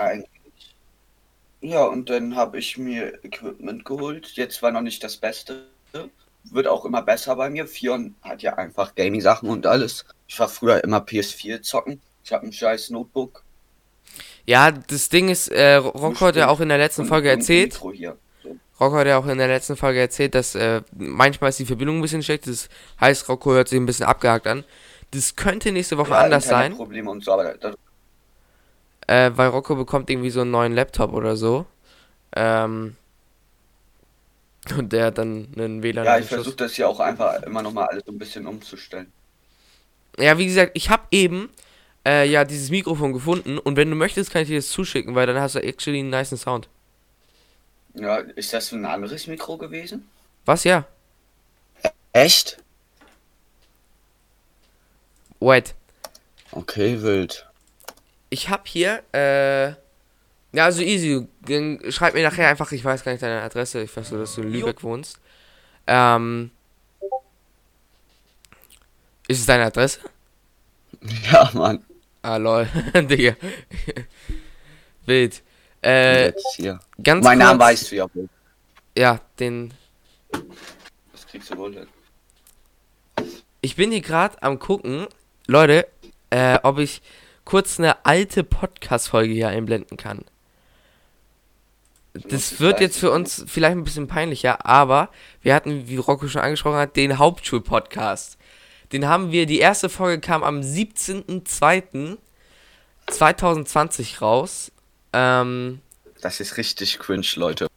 Ja, 1.62 1.86
und 1.86 2.10
dann 2.10 2.36
habe 2.36 2.60
ich 2.60 2.78
mir 2.78 3.24
Equipment 3.24 3.86
geholt. 3.86 4.34
Jetzt 4.34 4.62
war 4.62 4.72
noch 4.72 4.82
nicht 4.82 5.02
das 5.02 5.16
Beste. 5.16 5.64
Wird 6.44 6.68
auch 6.68 6.84
immer 6.84 7.02
besser 7.02 7.38
bei 7.38 7.50
mir. 7.50 7.68
Fion 7.68 8.16
hat 8.22 8.42
ja 8.42 8.56
einfach 8.56 8.96
Gaming-Sachen 8.96 9.50
und 9.50 9.66
alles. 9.66 10.06
Ich 10.28 10.38
war 10.40 10.50
früher 10.50 10.84
immer 10.84 10.98
PS4 10.98 11.62
zocken. 11.62 12.02
Ich 12.24 12.32
habe 12.32 12.46
ein 12.48 12.54
scheiß 12.54 12.90
Notebook. 12.92 13.44
Ja, 14.46 14.72
das 14.72 15.10
Ding 15.10 15.30
ist, 15.30 15.48
äh, 15.50 15.76
Rocco 15.76 16.26
hat 16.28 16.36
ja 16.36 16.48
auch 16.50 16.60
in 16.60 16.70
der 16.70 16.78
letzten 16.78 17.02
und- 17.04 17.08
Folge 17.08 17.32
und 17.32 17.40
erzählt, 17.40 17.74
Mikro 17.74 17.92
hier. 17.92 18.18
So. 18.44 18.58
Rocco 18.80 18.96
hat 18.98 19.08
ja 19.08 19.18
auch 19.18 19.26
in 19.28 19.38
der 19.38 19.48
letzten 19.48 19.76
Folge 19.78 20.00
erzählt, 20.00 20.36
dass 20.36 20.56
äh, 20.56 20.82
manchmal 20.98 21.50
ist 21.50 21.60
die 21.60 21.66
Verbindung 21.66 21.98
ein 21.98 22.02
bisschen 22.02 22.24
schlecht. 22.24 22.48
Das 22.48 22.70
heißt, 23.00 23.28
Rocco 23.30 23.52
hört 23.52 23.68
sich 23.70 23.80
ein 23.80 23.86
bisschen 23.86 24.06
abgehakt 24.06 24.48
an. 24.48 24.64
Das 25.12 25.36
könnte 25.36 25.72
nächste 25.72 25.98
Woche 25.98 26.12
Ja, 26.12 26.22
anders 26.22 26.46
sein, 26.46 26.72
Internetprobleme 26.72 27.10
und 27.12 27.24
so, 27.24 27.32
aber 27.34 27.54
das, 27.54 27.76
äh, 29.08 29.32
weil 29.36 29.50
Rocco 29.50 29.76
bekommt 29.76 30.10
irgendwie 30.10 30.30
so 30.32 30.42
einen 30.42 30.52
neuen 30.52 30.74
Laptop 30.74 31.14
oder 31.14 31.36
so. 31.38 31.66
Ähm, 32.36 32.96
und 34.78 34.94
der 34.94 35.08
hat 35.08 35.18
dann 35.18 35.50
einen 35.56 35.84
WLAN. 35.84 36.06
ja, 36.06 36.18
ich 36.20 36.26
versuche 36.28 36.56
das 36.56 36.74
hier 36.74 36.88
auch 36.88 37.00
einfach 37.00 37.44
immer 37.44 37.62
noch 37.62 37.74
mal 37.74 37.86
alles 37.86 38.04
so 38.06 38.12
ein 38.12 38.18
bisschen 38.18 38.48
umzustellen. 38.48 39.12
Ja, 40.18 40.38
wie 40.38 40.46
gesagt, 40.46 40.72
ich 40.74 40.90
habe 40.90 41.04
eben 41.12 41.50
äh, 42.06 42.28
ja 42.30 42.44
dieses 42.46 42.70
Mikrofon 42.70 43.14
gefunden 43.14 43.58
und 43.58 43.78
wenn 43.78 43.90
du 43.90 43.96
möchtest, 43.96 44.32
kann 44.32 44.44
ich 44.44 44.48
dir 44.50 44.58
das 44.58 44.70
zuschicken, 44.70 45.16
weil 45.16 45.28
dann 45.28 45.40
hast 45.40 45.56
du 45.56 45.60
actually 45.60 46.00
einen 46.00 46.10
niceen 46.10 46.38
Sound. 46.38 46.68
Ja, 47.96 48.18
ist 48.18 48.54
das 48.54 48.72
ein 48.72 48.86
anderes 48.86 49.28
Mikro 49.28 49.58
gewesen? 49.58 50.10
Was 50.46 50.64
ja? 50.64 50.86
Echt? 52.12 52.58
Wait. 55.40 55.76
Okay, 56.52 57.02
wild. 57.02 57.48
Ich 58.30 58.50
habe 58.50 58.64
hier, 58.66 59.04
äh, 59.14 59.70
ja, 60.56 60.66
also 60.66 60.82
easy. 60.82 61.28
Schreib 61.90 62.14
mir 62.14 62.24
nachher 62.24 62.48
einfach, 62.48 62.72
ich 62.72 62.84
weiß 62.84 63.04
gar 63.04 63.12
nicht 63.12 63.24
deine 63.24 63.42
Adresse, 63.42 63.82
ich 63.82 63.96
weiß 63.96 64.12
nur, 64.12 64.22
dass 64.22 64.36
du 64.36 64.42
in 64.42 64.52
Lübeck 64.52 64.84
wohnst. 64.84 65.20
Ähm, 65.88 66.52
ist 69.28 69.40
es 69.40 69.46
deine 69.46 69.66
Adresse? 69.66 70.00
Ja, 71.32 71.50
Mann. 71.54 71.84
Ah, 72.24 72.38
lol, 72.38 72.68
Digga. 72.96 73.36
Wild. 75.06 75.44
Äh, 75.82 76.32
ganz 77.04 77.26
Mein 77.26 77.38
kurz, 77.38 77.48
Name 77.48 77.60
weißt 77.60 77.92
du 77.92 77.96
ja 77.98 78.06
wohl. 78.14 78.30
Ja, 78.98 79.20
den, 79.40 79.74
Das 81.12 81.28
kriegst 81.28 81.52
du 81.52 81.58
wohl 81.58 81.74
hin. 81.74 81.88
Ich 83.60 83.76
bin 83.76 83.92
hier 83.92 84.00
gerade 84.00 84.42
am 84.42 84.58
gucken, 84.58 85.08
Leute, 85.48 85.86
äh, 86.30 86.60
ob 86.64 86.80
ich 86.80 87.02
kurz 87.44 87.78
eine 87.78 88.06
alte 88.06 88.46
Podcast-Folge 88.46 89.34
hier 89.34 89.50
einblenden 89.50 89.98
kann. 89.98 90.24
Das 92.14 92.62
wird 92.62 92.80
jetzt 92.80 93.00
für 93.00 93.12
uns 93.12 93.44
vielleicht 93.48 93.76
ein 93.76 93.84
bisschen 93.84 94.08
peinlicher, 94.08 94.66
aber 94.66 95.10
wir 95.42 95.56
hatten, 95.56 95.90
wie 95.90 95.98
Rocco 95.98 96.30
schon 96.30 96.42
angesprochen 96.42 96.78
hat, 96.78 96.96
den 96.96 97.18
Hauptschul-Podcast. 97.18 98.38
Den 98.94 99.08
haben 99.08 99.32
wir, 99.32 99.46
die 99.48 99.60
erste 99.60 99.90
Folge 99.90 100.22
kam 100.22 100.44
am 100.44 100.62
17.02. 100.62 102.18
2020 103.08 104.22
raus. 104.22 104.72
Ähm, 105.12 105.82
Das 106.22 106.40
ist 106.40 106.58
richtig 106.58 107.00
cringe, 107.00 107.26
Leute. 107.36 107.68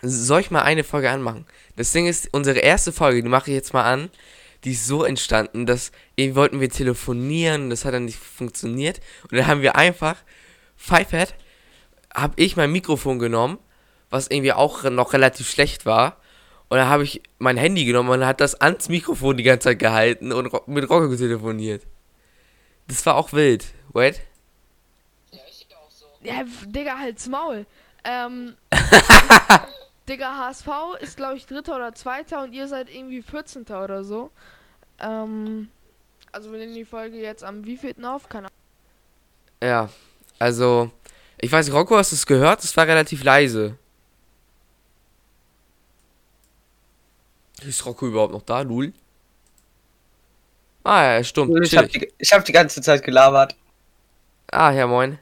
soll 0.00 0.40
ich 0.40 0.50
mal 0.50 0.62
eine 0.62 0.82
Folge 0.82 1.10
anmachen? 1.10 1.46
Das 1.76 1.92
Ding 1.92 2.06
ist, 2.06 2.28
unsere 2.32 2.58
erste 2.58 2.92
Folge, 2.92 3.22
die 3.22 3.28
mache 3.28 3.50
ich 3.50 3.54
jetzt 3.54 3.72
mal 3.72 3.84
an. 3.84 4.10
Die 4.64 4.72
ist 4.72 4.86
so 4.86 5.04
entstanden, 5.04 5.66
dass 5.66 5.92
eben 6.16 6.34
wollten 6.34 6.60
wir 6.60 6.70
telefonieren, 6.70 7.70
das 7.70 7.84
hat 7.84 7.94
dann 7.94 8.04
nicht 8.06 8.18
funktioniert. 8.18 9.00
Und 9.30 9.36
dann 9.36 9.46
haben 9.46 9.62
wir 9.62 9.76
einfach, 9.76 10.16
Pfeifert, 10.76 11.34
habe 12.14 12.34
ich 12.36 12.56
mein 12.56 12.72
Mikrofon 12.72 13.18
genommen, 13.18 13.58
was 14.10 14.28
irgendwie 14.28 14.52
auch 14.52 14.84
noch 14.84 15.12
relativ 15.12 15.50
schlecht 15.50 15.86
war. 15.86 16.16
Und 16.72 16.78
dann 16.78 16.88
habe 16.88 17.02
ich 17.04 17.20
mein 17.38 17.58
Handy 17.58 17.84
genommen 17.84 18.08
und 18.08 18.24
hat 18.24 18.40
das 18.40 18.54
ans 18.54 18.88
Mikrofon 18.88 19.36
die 19.36 19.42
ganze 19.42 19.68
Zeit 19.68 19.78
gehalten 19.78 20.32
und 20.32 20.50
mit 20.68 20.88
Rocco 20.88 21.14
telefoniert. 21.14 21.82
Das 22.88 23.04
war 23.04 23.16
auch 23.16 23.34
wild. 23.34 23.66
Wait. 23.92 24.22
Ja, 26.22 26.40
f- 26.40 26.64
Digga, 26.66 26.96
halt's 26.98 27.28
Maul. 27.28 27.66
Ähm, 28.04 28.54
Digga, 30.08 30.38
HSV 30.46 30.66
ist, 31.00 31.18
glaube 31.18 31.36
ich, 31.36 31.44
Dritter 31.44 31.76
oder 31.76 31.94
Zweiter 31.94 32.42
und 32.42 32.54
ihr 32.54 32.66
seid 32.66 32.88
irgendwie 32.88 33.20
14. 33.20 33.64
oder 33.66 34.02
so. 34.02 34.30
Ähm, 34.98 35.68
also 36.32 36.52
wir 36.52 36.58
nehmen 36.58 36.74
die 36.74 36.86
Folge 36.86 37.18
jetzt 37.18 37.44
am 37.44 37.66
wievielten 37.66 38.06
auf? 38.06 38.30
Keine 38.30 38.46
Ahnung. 38.46 38.56
Ja, 39.62 39.88
also, 40.38 40.90
ich 41.36 41.52
weiß 41.52 41.66
nicht, 41.66 41.74
Rocco, 41.74 41.98
hast 41.98 42.12
du 42.12 42.16
es 42.16 42.24
gehört? 42.24 42.64
Es 42.64 42.74
war 42.78 42.86
relativ 42.86 43.22
leise. 43.24 43.76
Ist 47.66 47.86
Rocco 47.86 48.06
überhaupt 48.06 48.32
noch 48.32 48.42
da, 48.42 48.60
Lul? 48.62 48.92
Ah, 50.84 51.14
ja, 51.14 51.24
stumm. 51.24 51.62
Ich 51.62 51.76
habe 51.76 51.86
die, 51.88 52.12
ich 52.18 52.32
hab 52.32 52.44
die 52.44 52.52
ganze 52.52 52.80
Zeit 52.80 53.04
gelabert. 53.04 53.54
Ah, 54.50 54.72
ja, 54.72 54.86
moin. 54.86 55.18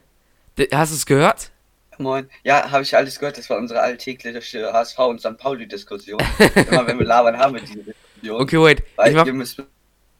Hast 0.73 0.91
du 0.91 0.95
es 0.95 1.05
gehört? 1.05 1.51
Moin. 1.97 2.29
Ja, 2.43 2.71
habe 2.71 2.83
ich 2.83 2.95
alles 2.95 3.19
gehört. 3.19 3.37
Das 3.37 3.49
war 3.49 3.57
unsere 3.57 3.79
alltägliche 3.79 4.73
HSV 4.73 4.99
und 4.99 5.19
St. 5.21 5.37
Pauli-Diskussion. 5.37 6.19
Immer 6.69 6.87
wenn 6.87 6.97
wir 6.99 7.05
labern, 7.05 7.37
haben 7.37 7.55
wir 7.55 7.61
diese 7.61 7.83
Diskussion. 7.83 8.41
Okay, 8.41 8.59
wait. 8.59 8.83
Ich 9.05 9.13
mach, 9.13 9.27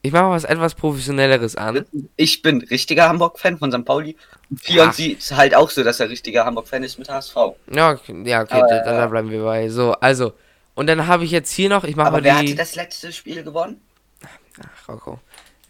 ich 0.04 0.12
mach 0.12 0.22
mal 0.22 0.32
was 0.32 0.44
etwas 0.44 0.76
Professionelleres 0.76 1.56
an. 1.56 1.86
ich 2.16 2.42
bin 2.42 2.62
richtiger 2.62 3.10
Hamburg-Fan 3.10 3.58
von 3.58 3.72
St. 3.72 3.84
Pauli. 3.84 4.16
Und 4.50 4.62
Fion 4.62 4.88
Ja. 4.88 4.94
sieht 4.94 5.20
es 5.20 5.32
halt 5.32 5.56
auch 5.56 5.70
so, 5.70 5.84
dass 5.84 6.00
er 6.00 6.10
richtiger 6.10 6.46
Hamburg-Fan 6.46 6.84
ist 6.84 7.00
mit 7.00 7.10
HSV. 7.10 7.36
Ja, 7.72 7.92
okay, 7.92 8.22
ja, 8.26 8.42
okay 8.42 8.54
Aber, 8.62 8.68
da, 8.68 8.84
da 8.84 9.06
äh, 9.06 9.08
bleiben 9.08 9.32
wir 9.32 9.44
bei. 9.44 9.70
So, 9.70 9.94
also. 9.94 10.34
Und 10.76 10.88
dann 10.88 11.08
habe 11.08 11.24
ich 11.26 11.32
jetzt 11.32 11.52
hier 11.52 11.70
noch, 11.70 11.84
ich 11.84 11.96
mach 11.96 12.06
Aber 12.08 12.18
mal 12.18 12.24
wer 12.24 12.40
die. 12.42 12.48
hatte 12.50 12.56
das 12.56 12.76
letzte 12.76 13.12
Spiel 13.12 13.44
gewonnen? 13.44 13.82
Ach, 14.64 14.90
Rocco. 14.90 15.20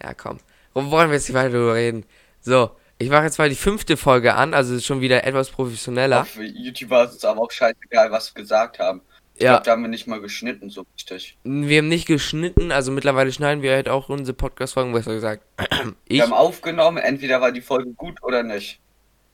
Ja, 0.02 0.14
komm. 0.14 0.38
Warum 0.74 0.90
wollen 0.90 1.10
wir 1.10 1.16
jetzt 1.16 1.28
nicht 1.28 1.36
weiter 1.36 1.50
darüber 1.50 1.74
reden? 1.74 2.04
So, 2.40 2.70
ich 2.98 3.10
mache 3.10 3.24
jetzt 3.24 3.38
mal 3.38 3.48
die 3.48 3.54
fünfte 3.54 3.96
Folge 3.96 4.34
an, 4.34 4.54
also 4.54 4.74
ist 4.74 4.86
schon 4.86 5.00
wieder 5.00 5.24
etwas 5.24 5.50
professioneller. 5.50 6.22
Auf 6.22 6.36
YouTube 6.36 6.90
war 6.90 7.04
es 7.04 7.24
aber 7.24 7.40
auch 7.42 7.50
scheißegal, 7.50 8.10
was 8.10 8.34
wir 8.34 8.42
gesagt 8.42 8.78
haben. 8.78 9.02
Ich 9.34 9.42
Ja. 9.42 9.52
glaube, 9.52 9.64
da 9.64 9.70
haben 9.72 9.82
wir 9.82 9.88
nicht 9.88 10.06
mal 10.06 10.20
geschnitten, 10.20 10.70
so 10.70 10.84
richtig. 10.94 11.36
Wir 11.42 11.78
haben 11.78 11.88
nicht 11.88 12.06
geschnitten, 12.06 12.70
also 12.70 12.92
mittlerweile 12.92 13.32
schneiden 13.32 13.62
wir 13.62 13.72
halt 13.72 13.88
auch 13.88 14.08
unsere 14.08 14.36
Podcast-Folgen, 14.36 14.92
besser 14.92 15.14
gesagt. 15.14 15.42
ich. 16.06 16.18
Wir 16.18 16.22
haben 16.24 16.32
aufgenommen, 16.32 16.98
entweder 16.98 17.40
war 17.40 17.50
die 17.50 17.60
Folge 17.62 17.90
gut 17.92 18.22
oder 18.22 18.42
nicht. 18.42 18.78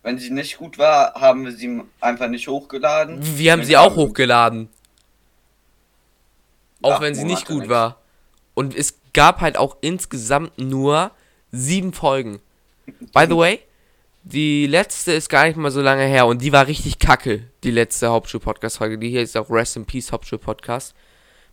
Wenn 0.02 0.18
sie 0.18 0.30
nicht 0.30 0.56
gut 0.58 0.78
war, 0.78 1.14
haben 1.14 1.44
wir 1.44 1.52
sie 1.52 1.82
einfach 2.00 2.28
nicht 2.28 2.46
hochgeladen. 2.48 3.18
Wir 3.36 3.52
haben 3.52 3.64
sie 3.64 3.76
auch 3.76 3.96
hochgeladen. 3.96 4.68
Auch 6.82 7.00
wenn 7.00 7.14
sie 7.14 7.24
nicht 7.24 7.46
gut 7.46 7.60
nix. 7.60 7.68
war. 7.68 8.00
Und 8.54 8.74
es 8.74 8.98
gab 9.12 9.40
halt 9.40 9.56
auch 9.56 9.76
insgesamt 9.80 10.58
nur 10.58 11.10
sieben 11.50 11.92
Folgen. 11.92 12.40
By 13.12 13.26
the 13.28 13.36
way, 13.36 13.60
die 14.24 14.66
letzte 14.66 15.12
ist 15.12 15.28
gar 15.28 15.46
nicht 15.46 15.56
mal 15.56 15.70
so 15.70 15.80
lange 15.80 16.04
her 16.04 16.26
und 16.26 16.42
die 16.42 16.52
war 16.52 16.66
richtig 16.66 16.98
kacke, 16.98 17.44
die 17.64 17.70
letzte 17.70 18.08
Hauptschul-Podcast-Folge. 18.08 18.98
Die 18.98 19.10
hier 19.10 19.22
ist 19.22 19.36
auch 19.36 19.50
Rest 19.50 19.76
in 19.76 19.86
Peace 19.86 20.12
Hauptschul-Podcast, 20.12 20.94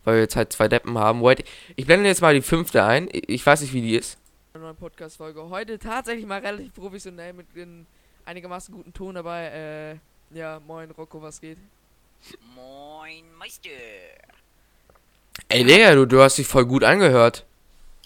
weil 0.04 0.16
wir 0.16 0.22
jetzt 0.22 0.36
halt 0.36 0.52
zwei 0.52 0.68
Deppen 0.68 0.98
haben. 0.98 1.22
Wait, 1.22 1.44
ich 1.76 1.86
blende 1.86 2.08
jetzt 2.08 2.22
mal 2.22 2.34
die 2.34 2.42
fünfte 2.42 2.84
ein. 2.84 3.08
Ich 3.12 3.28
ich 3.28 3.46
weiß 3.46 3.60
nicht, 3.62 3.72
wie 3.72 3.82
die 3.82 3.96
ist. 3.96 4.18
Eine 4.52 4.64
neue 4.64 4.74
Podcast-Folge. 4.74 5.48
Heute 5.48 5.78
tatsächlich 5.78 6.26
mal 6.26 6.40
relativ 6.40 6.74
professionell 6.74 7.32
mit 7.32 7.46
einem 7.54 7.86
einigermaßen 8.24 8.74
guten 8.74 8.92
Ton 8.92 9.14
dabei. 9.14 10.00
Äh, 10.32 10.36
ja, 10.36 10.60
moin 10.66 10.90
Rocco, 10.90 11.20
was 11.22 11.40
geht? 11.40 11.58
Moin 12.54 13.24
Meister. 13.38 13.70
Ey, 15.48 15.64
Digga, 15.64 15.94
du, 15.94 16.06
du 16.06 16.20
hast 16.20 16.38
dich 16.38 16.46
voll 16.46 16.66
gut 16.66 16.84
angehört. 16.84 17.44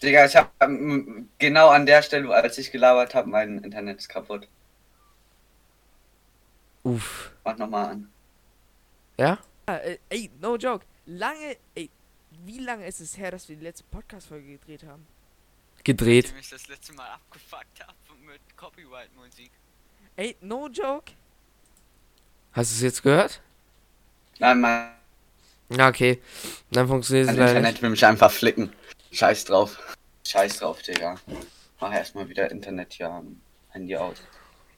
Digga, 0.02 0.24
ich 0.26 0.36
hab 0.36 0.52
ähm, 0.60 1.28
genau 1.38 1.68
an 1.68 1.86
der 1.86 2.02
Stelle, 2.02 2.34
als 2.34 2.58
ich 2.58 2.72
gelabert 2.72 3.14
habe, 3.14 3.28
mein 3.28 3.58
Internet 3.58 3.98
ist 3.98 4.08
kaputt. 4.08 4.48
Uff. 6.82 7.32
Mach 7.44 7.56
nochmal 7.58 7.86
an. 7.90 8.10
Ja? 9.18 9.38
äh, 9.66 9.98
ey, 10.08 10.30
no 10.40 10.56
joke. 10.56 10.84
Lange, 11.06 11.56
ey, 11.74 11.90
wie 12.44 12.58
lange 12.58 12.86
ist 12.86 13.00
es 13.00 13.18
her, 13.18 13.30
dass 13.30 13.48
wir 13.48 13.56
die 13.56 13.64
letzte 13.64 13.84
Podcast-Folge 13.84 14.52
gedreht 14.58 14.84
haben? 14.84 15.06
Gedreht. 15.84 16.26
Ich 16.26 16.34
mich 16.34 16.50
das 16.50 16.68
letzte 16.68 16.92
Mal 16.94 17.08
abgefuckt 17.08 17.80
habe 17.80 17.94
mit 18.26 18.40
Copyright-Musik. 18.56 19.50
Ey, 20.16 20.36
no 20.40 20.68
joke. 20.68 21.12
Hast 22.52 22.72
du 22.72 22.74
es 22.76 22.80
jetzt 22.82 23.02
gehört? 23.02 23.40
Nein, 24.38 24.60
mein 24.60 24.99
Ja, 25.70 25.88
okay. 25.88 26.20
Dann 26.70 26.88
funktioniert 26.88 27.28
es 27.30 27.36
leider. 27.36 27.56
Internet 27.56 27.82
will 27.82 27.90
mich 27.90 28.04
einfach 28.04 28.30
flicken. 28.30 28.72
Scheiß 29.12 29.44
drauf. 29.44 29.78
Scheiß 30.26 30.58
drauf, 30.58 30.82
Digga. 30.82 31.16
Mach 31.80 31.92
erstmal 31.92 32.28
wieder 32.28 32.50
Internet 32.50 32.92
hier 32.94 33.08
am 33.10 33.40
Handy 33.70 33.96
aus. 33.96 34.16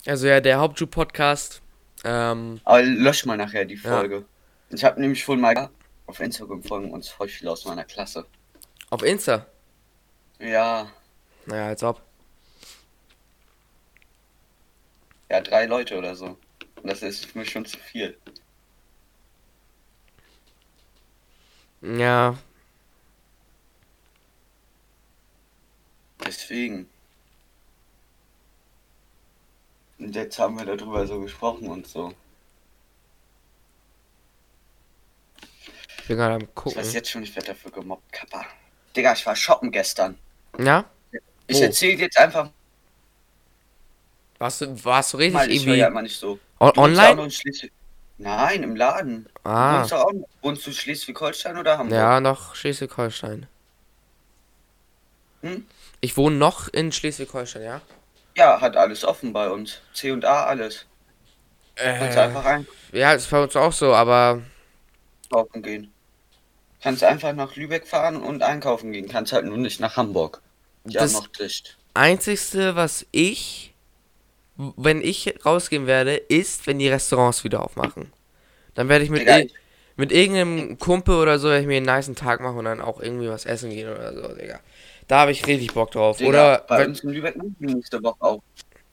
Also 0.07 0.27
ja, 0.27 0.41
der 0.41 0.59
Hauptschul-Podcast. 0.61 1.61
Ähm, 2.05 2.61
Aber 2.65 2.83
lösch 2.83 3.25
mal 3.25 3.37
nachher 3.37 3.65
die 3.65 3.75
Ja. 3.77 3.81
Folge. 3.99 4.25
Ich 4.71 4.85
habe 4.85 5.01
nämlich 5.01 5.25
vorhin 5.25 5.41
mal 5.43 5.71
auf 6.07 6.21
Instagram 6.21 6.63
folgen 6.63 6.91
uns 6.93 7.09
voll 7.09 7.29
viele 7.29 7.51
aus 7.51 7.65
meiner 7.65 7.85
Klasse. 7.85 8.27
auf 8.91 9.03
Insta. 9.03 9.47
Ja, 10.39 10.91
Naja, 11.47 11.69
als 11.69 11.83
ob. 11.83 12.03
ja, 15.31 15.41
drei 15.41 15.67
Leute 15.67 15.97
oder 15.97 16.15
so. 16.15 16.27
Und 16.83 16.91
das 16.91 17.03
ist 17.03 17.27
für 17.27 17.39
mich 17.39 17.51
schon 17.51 17.65
zu 17.65 17.79
viel. 17.79 18.17
Ja, 21.83 22.37
Deswegen. 26.25 26.89
Und 29.99 30.15
jetzt 30.15 30.39
haben 30.39 30.57
wir 30.59 30.65
darüber 30.65 31.07
so 31.07 31.21
gesprochen 31.21 31.69
und 31.69 31.87
so. 31.87 32.15
ich 35.99 36.07
bin 36.09 36.17
gerade 36.17 36.35
am 36.35 36.43
Ich 36.43 36.55
gucken. 36.55 36.79
weiß 36.81 36.93
jetzt 36.95 37.11
schon, 37.11 37.23
ich 37.23 37.35
werde 37.35 37.49
dafür 37.49 37.71
gemobbt, 37.71 38.13
Kappa. 38.13 38.45
Digga, 38.97 39.13
ich 39.13 39.25
war 39.27 39.37
shoppen 39.37 39.71
gestern. 39.71 40.19
Ja? 40.59 40.85
Ich 41.47 41.59
Oh. 41.59 41.63
erzähl 41.63 41.97
dir 41.97 42.05
jetzt 42.05 42.19
einfach 42.19 42.51
Warst 44.39 44.61
du, 44.61 44.85
warst 44.85 45.13
du 45.13 45.19
richtig 45.19 45.35
mal, 45.35 45.49
ich 45.51 45.63
irgendwie 45.63 45.79
ja 45.79 45.87
immer 45.87 46.03
nicht 46.03 46.19
so. 46.19 46.39
auch 46.59 46.77
online? 46.77 47.31
Nein, 48.23 48.63
im 48.63 48.77
Laden. 48.77 49.25
Du 49.45 49.51
Ah, 49.51 49.79
wohnst, 49.81 49.93
doch 49.93 50.05
auch, 50.05 50.13
wohnst 50.43 50.67
du 50.67 50.73
Schleswig-Holstein 50.73 51.59
oder 51.59 51.77
Hamburg? 51.79 51.97
ja, 51.97 52.21
noch 52.21 52.55
Schleswig-Holstein. 52.55 53.49
Hm? 55.43 55.67
Ich 56.01 56.17
wohne 56.17 56.37
noch 56.37 56.69
in 56.69 56.93
Schleswig-Holstein, 56.93 57.63
ja? 57.63 57.81
Ja, 58.37 58.61
hat 58.61 58.77
alles 58.77 59.05
offen 59.05 59.33
bei 59.33 59.51
uns. 59.51 59.81
C 59.93 60.13
und 60.13 60.25
A, 60.25 60.45
alles. 60.45 60.87
Kannst 61.75 62.17
Äh, 62.17 62.21
einfach 62.21 62.61
ja, 62.93 63.13
ist 63.13 63.29
bei 63.31 63.43
uns 63.43 63.57
auch 63.57 63.73
so, 63.73 63.93
aber 63.95 64.43
einkaufen 65.25 65.63
gehen. 65.63 65.93
Kannst 66.81 67.03
einfach 67.03 67.33
nach 67.33 67.57
Lübeck 67.57 67.87
fahren 67.87 68.17
und 68.23 68.43
einkaufen 68.43 68.93
gehen. 68.93 69.09
Kannst 69.09 69.33
halt 69.33 69.47
nur 69.47 69.57
nicht 69.57 69.81
nach 69.81 69.97
Hamburg. 69.97 70.41
Die 70.85 70.95
Das- 70.95 71.15
haben 71.15 71.25
noch 71.25 71.29
dicht. 71.33 71.77
Einzigste, 71.95 72.77
was 72.77 73.07
ich, 73.11 73.72
wenn 74.57 75.01
ich 75.01 75.35
rausgehen 75.45 75.87
werde, 75.87 76.17
ist, 76.17 76.67
wenn 76.67 76.79
die 76.79 76.89
Restaurants 76.89 77.45
wieder 77.45 77.63
aufmachen. 77.63 78.13
Dann 78.75 78.89
werde 78.89 79.05
ich 79.05 79.11
mit, 79.11 79.23
Digga, 79.23 79.43
mit 79.97 80.13
irgendeinem 80.13 80.79
Kumpel 80.79 81.17
oder 81.17 81.39
so, 81.39 81.49
werde 81.49 81.63
ich 81.63 81.67
mir 81.67 81.77
einen 81.77 81.87
niceen 81.87 82.15
Tag 82.15 82.41
machen 82.41 82.59
und 82.59 82.65
dann 82.65 82.81
auch 82.81 83.01
irgendwie 83.01 83.29
was 83.29 83.47
essen 83.47 83.71
gehen 83.71 83.91
oder 83.91 84.15
so, 84.15 84.35
Digga. 84.35 84.61
Da 85.09 85.21
habe 85.21 85.33
ich 85.33 85.47
richtig 85.47 85.75
Bock 85.75 85.91
drauf. 85.91 86.19
Digga, 86.19 86.29
oder, 86.29 86.65
bei 86.69 86.81
wenn, 86.81 86.91
uns 86.91 87.01
in 87.01 87.11
Lübeck 87.11 87.37
machen 87.37 87.57
die 87.59 87.67
nächste 87.67 88.03
Woche 88.03 88.21
auf. 88.21 88.43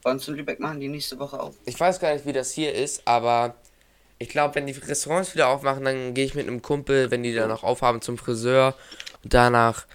Bei 0.02 0.12
uns 0.12 0.28
in 0.28 0.36
Lübeck 0.36 0.60
machen 0.60 0.80
die 0.80 0.88
nächste 0.88 1.20
Woche 1.20 1.40
auf. 1.40 1.56
ich 1.66 1.80
weiß 1.80 2.00
gar 2.00 2.14
nicht, 2.14 2.26
wie 2.26 2.34
das 2.34 2.52
hier 2.52 2.74
ist, 2.74 3.02
aber 3.06 3.56
ich 4.18 4.30
glaube, 4.30 4.56
wenn 4.56 4.68
die 4.68 4.74
Restaurants 4.74 5.34
wieder 5.34 5.48
aufmachen, 5.48 5.86
dann 5.86 6.14
gehe 6.14 6.26
ich 6.26 6.36
mit 6.36 6.48
einem 6.48 6.62
Kumpel, 6.62 7.12
wenn 7.12 7.24
die 7.24 7.34
dann 7.34 7.50
noch 7.50 7.64
aufhaben, 7.64 8.02
zum 8.02 8.18
Friseur 8.18 8.76
und 9.24 9.34
danach 9.34 9.86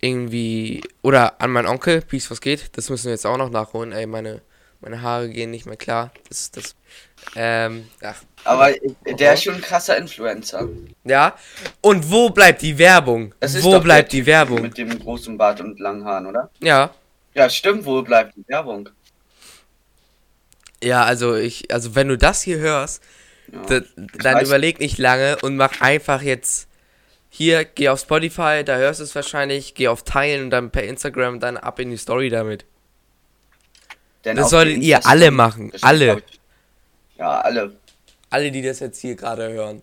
irgendwie, 0.00 0.82
oder 1.02 1.40
an 1.40 1.50
meinen 1.50 1.66
Onkel, 1.66 2.02
Peace, 2.02 2.30
was 2.30 2.40
geht, 2.40 2.76
das 2.76 2.90
müssen 2.90 3.06
wir 3.06 3.12
jetzt 3.12 3.26
auch 3.26 3.36
noch 3.36 3.50
nachholen, 3.50 3.92
ey, 3.92 4.06
meine, 4.06 4.42
meine 4.82 5.00
Haare 5.02 5.28
gehen 5.30 5.50
nicht 5.50 5.64
mehr 5.66 5.76
klar, 5.76 6.12
das, 6.28 6.50
das, 6.50 6.74
ähm, 7.36 7.88
ach, 8.02 8.20
Aber 8.44 8.72
der 9.06 9.34
ist 9.34 9.44
schon 9.44 9.54
ein 9.54 9.60
krasser 9.62 9.96
Influencer. 9.96 10.68
Ja. 11.04 11.34
Und 11.80 12.10
wo 12.10 12.30
bleibt 12.30 12.60
die 12.62 12.76
Werbung? 12.76 13.34
Ist 13.40 13.62
wo 13.62 13.80
bleibt 13.80 14.12
die 14.12 14.26
Werbung? 14.26 14.60
Mit 14.62 14.76
dem 14.76 14.98
großen 14.98 15.38
Bart 15.38 15.60
und 15.60 15.78
langen 15.80 16.04
Haaren, 16.04 16.26
oder? 16.26 16.50
Ja. 16.60 16.90
Ja, 17.34 17.48
stimmt, 17.48 17.86
wo 17.86 18.02
bleibt 18.02 18.36
die 18.36 18.44
Werbung? 18.48 18.90
Ja, 20.82 21.04
also 21.04 21.36
ich, 21.36 21.72
also 21.72 21.94
wenn 21.94 22.08
du 22.08 22.18
das 22.18 22.42
hier 22.42 22.58
hörst, 22.58 23.02
Ja. 23.52 23.60
da, 23.68 23.80
dann 23.96 24.36
weiß- 24.38 24.46
überleg 24.46 24.80
nicht 24.80 24.98
lange 24.98 25.36
und 25.42 25.56
mach 25.56 25.80
einfach 25.80 26.22
jetzt 26.22 26.68
hier, 27.30 27.64
geh 27.64 27.88
auf 27.88 28.00
Spotify, 28.00 28.62
da 28.64 28.76
hörst 28.76 29.00
du 29.00 29.04
es 29.04 29.14
wahrscheinlich, 29.14 29.74
geh 29.74 29.88
auf 29.88 30.02
Teilen 30.02 30.44
und 30.44 30.50
dann 30.50 30.70
per 30.70 30.82
Instagram 30.84 31.40
dann 31.40 31.56
ab 31.56 31.78
in 31.78 31.90
die 31.90 31.96
Story 31.96 32.28
damit. 32.30 32.64
Denn 34.24 34.36
Das 34.36 34.50
solltet 34.50 34.82
ihr 34.82 35.04
alle 35.06 35.30
machen, 35.30 35.72
alle. 35.82 36.18
ich- 36.26 36.40
Ja, 37.18 37.40
alle. 37.40 37.76
Alle, 38.30 38.50
die 38.50 38.62
das 38.62 38.80
jetzt 38.80 39.00
hier 39.00 39.14
gerade 39.16 39.52
hören. 39.52 39.82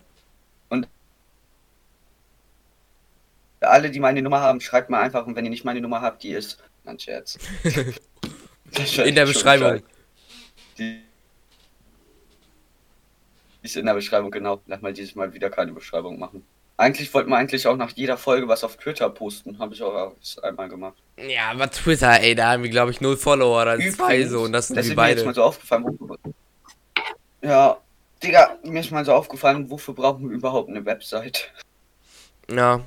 Alle, 3.62 3.90
die 3.90 4.00
meine 4.00 4.22
Nummer 4.22 4.40
haben, 4.40 4.60
schreibt 4.60 4.88
mal 4.88 5.02
einfach 5.02 5.26
und 5.26 5.36
wenn 5.36 5.44
ihr 5.44 5.50
nicht 5.50 5.64
meine 5.64 5.80
Nummer 5.82 6.00
habt, 6.00 6.22
die 6.22 6.30
ist. 6.30 6.62
Nein, 6.84 6.98
Scherz. 6.98 7.38
In 9.04 9.14
der 9.14 9.26
Beschreibung. 9.26 9.82
Die 10.78 11.02
ist 13.62 13.76
in 13.76 13.84
der 13.84 13.92
Beschreibung, 13.94 14.30
genau. 14.30 14.62
Lass 14.66 14.80
mal 14.80 14.92
dieses 14.94 15.14
Mal 15.14 15.34
wieder 15.34 15.50
keine 15.50 15.72
Beschreibung 15.72 16.18
machen. 16.18 16.42
Eigentlich 16.80 17.12
wollten 17.12 17.28
wir 17.28 17.36
eigentlich 17.36 17.66
auch 17.66 17.76
nach 17.76 17.90
jeder 17.90 18.16
Folge 18.16 18.48
was 18.48 18.64
auf 18.64 18.78
Twitter 18.78 19.10
posten. 19.10 19.58
Habe 19.58 19.74
ich 19.74 19.82
auch 19.82 20.12
einmal 20.42 20.66
gemacht. 20.66 20.94
Ja, 21.18 21.50
aber 21.50 21.70
Twitter, 21.70 22.18
ey, 22.22 22.34
da 22.34 22.52
haben 22.52 22.62
wir, 22.62 22.70
glaube 22.70 22.90
ich, 22.90 23.02
null 23.02 23.18
Follower 23.18 23.60
oder 23.60 23.76
zwei 23.76 24.20
Übrigens, 24.20 24.30
so 24.30 24.40
und 24.40 24.52
das 24.52 24.68
sind 24.68 24.76
das 24.76 24.86
wir 24.86 24.92
ist 24.92 24.96
mir 24.96 25.08
jetzt 25.08 25.18
mal 25.18 25.24
beide. 25.26 25.34
so 25.34 25.42
aufgefallen. 25.42 25.98
Ja, 27.42 27.76
Digga, 28.22 28.56
mir 28.62 28.80
ist 28.80 28.90
mal 28.92 29.04
so 29.04 29.12
aufgefallen, 29.12 29.68
wofür 29.68 29.92
brauchen 29.92 30.30
wir 30.30 30.34
überhaupt 30.34 30.70
eine 30.70 30.82
Website? 30.86 31.52
Ja. 32.50 32.80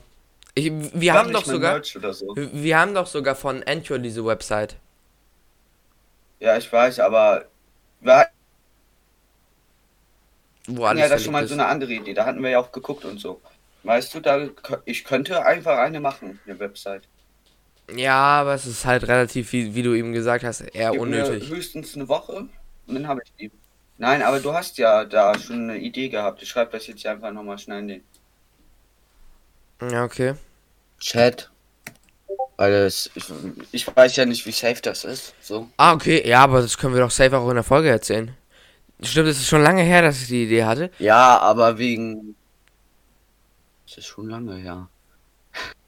Ich, 0.55 0.71
wir 0.71 1.13
Mach 1.13 1.19
haben 1.19 1.31
doch 1.31 1.45
sogar, 1.45 1.83
so. 1.83 2.35
wir 2.35 2.79
haben 2.79 2.95
doch 2.95 3.05
sogar 3.05 3.35
von 3.35 3.61
Anchor 3.61 3.99
diese 3.99 4.25
Website. 4.25 4.75
Ja, 6.39 6.57
ich 6.57 6.71
weiß, 6.71 6.99
aber 6.99 7.45
wir 8.01 8.15
hatten 8.17 8.31
Wo 10.67 10.85
alles 10.85 11.01
ja 11.03 11.09
da 11.09 11.19
schon 11.19 11.31
verlinkt 11.31 11.31
mal 11.33 11.43
ist. 11.43 11.49
so 11.49 11.53
eine 11.53 11.67
andere 11.67 11.93
Idee. 11.93 12.15
Da 12.15 12.25
hatten 12.25 12.41
wir 12.41 12.49
ja 12.49 12.59
auch 12.59 12.71
geguckt 12.71 13.05
und 13.05 13.19
so. 13.19 13.39
Weißt 13.83 14.13
du, 14.13 14.19
da 14.19 14.49
ich 14.85 15.03
könnte 15.05 15.45
einfach 15.45 15.77
eine 15.77 15.99
machen, 16.01 16.41
eine 16.45 16.59
Website. 16.59 17.07
Ja, 17.95 18.15
aber 18.41 18.53
es 18.55 18.65
ist 18.65 18.85
halt 18.85 19.03
relativ, 19.07 19.51
wie, 19.53 19.73
wie 19.75 19.83
du 19.83 19.93
eben 19.93 20.11
gesagt 20.13 20.43
hast, 20.43 20.61
eher 20.61 20.93
Gib 20.93 21.07
mir 21.07 21.37
unnötig. 21.37 21.49
höchstens 21.49 21.93
eine 21.95 22.07
Woche 22.07 22.47
und 22.87 22.95
dann 22.95 23.07
habe 23.07 23.21
ich 23.25 23.33
die. 23.35 23.51
Nein, 23.97 24.21
aber 24.21 24.39
du 24.39 24.53
hast 24.53 24.77
ja 24.77 25.03
da 25.05 25.37
schon 25.37 25.69
eine 25.69 25.77
Idee 25.79 26.07
gehabt. 26.09 26.41
Ich 26.41 26.49
schreibe 26.49 26.71
das 26.71 26.87
jetzt 26.87 27.01
hier 27.01 27.11
einfach 27.11 27.31
nochmal 27.33 27.57
schnell 27.59 27.79
in 27.79 27.87
den 27.89 28.03
Ja, 29.81 30.03
okay. 30.05 30.35
Chat. 30.99 31.51
Weil 32.57 32.73
es, 32.73 33.09
ich, 33.15 33.25
ich 33.71 33.95
weiß 33.95 34.15
ja 34.15 34.25
nicht, 34.25 34.45
wie 34.45 34.51
safe 34.51 34.81
das 34.81 35.03
ist. 35.03 35.35
So. 35.39 35.71
Ah, 35.77 35.93
okay. 35.93 36.27
Ja, 36.27 36.43
aber 36.43 36.61
das 36.61 36.77
können 36.77 36.93
wir 36.93 37.01
doch 37.01 37.11
safe 37.11 37.37
auch 37.37 37.49
in 37.49 37.55
der 37.55 37.63
Folge 37.63 37.89
erzählen. 37.89 38.35
Stimmt, 39.03 39.29
es 39.29 39.39
ist 39.39 39.47
schon 39.49 39.63
lange 39.63 39.83
her, 39.83 40.01
dass 40.03 40.21
ich 40.21 40.27
die 40.29 40.45
Idee 40.45 40.65
hatte. 40.65 40.91
Ja, 40.97 41.39
aber 41.39 41.77
wegen. 41.77 42.35
Das 43.93 44.05
ist 44.05 44.07
schon 44.07 44.27
lange 44.27 44.55
her. 44.55 44.89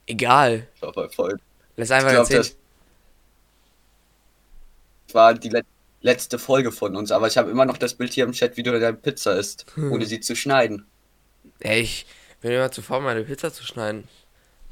Egal. 0.06 0.68
Ich 0.76 0.82
glaube, 0.82 1.10
voll. 1.10 1.40
Lass 1.76 1.90
Ich 1.90 1.96
einfach 1.96 2.12
glaube, 2.12 2.32
erzählen. 2.34 2.56
das 5.08 5.16
war 5.16 5.34
die 5.34 5.50
let 5.50 5.66
letzte 6.02 6.38
Folge 6.38 6.72
von 6.72 6.96
uns. 6.96 7.12
Aber 7.12 7.26
ich 7.26 7.36
habe 7.36 7.50
immer 7.50 7.66
noch 7.66 7.78
das 7.78 7.96
Bild 7.96 8.14
hier 8.14 8.26
im 8.26 8.32
Chat, 8.32 8.58
wie 8.58 8.64
du 8.64 8.80
deine 8.80 8.96
Pizza 8.96 9.36
isst, 9.40 9.66
ohne 9.76 10.06
sie 10.06 10.20
zu 10.20 10.36
schneiden. 10.36 10.86
Ey, 11.62 11.82
ich 11.82 12.06
bin 12.42 12.52
immer 12.52 12.72
zu 12.72 12.84
faul, 12.84 13.02
meine 13.02 13.24
Pizza 13.24 13.52
zu 13.52 13.64
schneiden. 13.64 14.08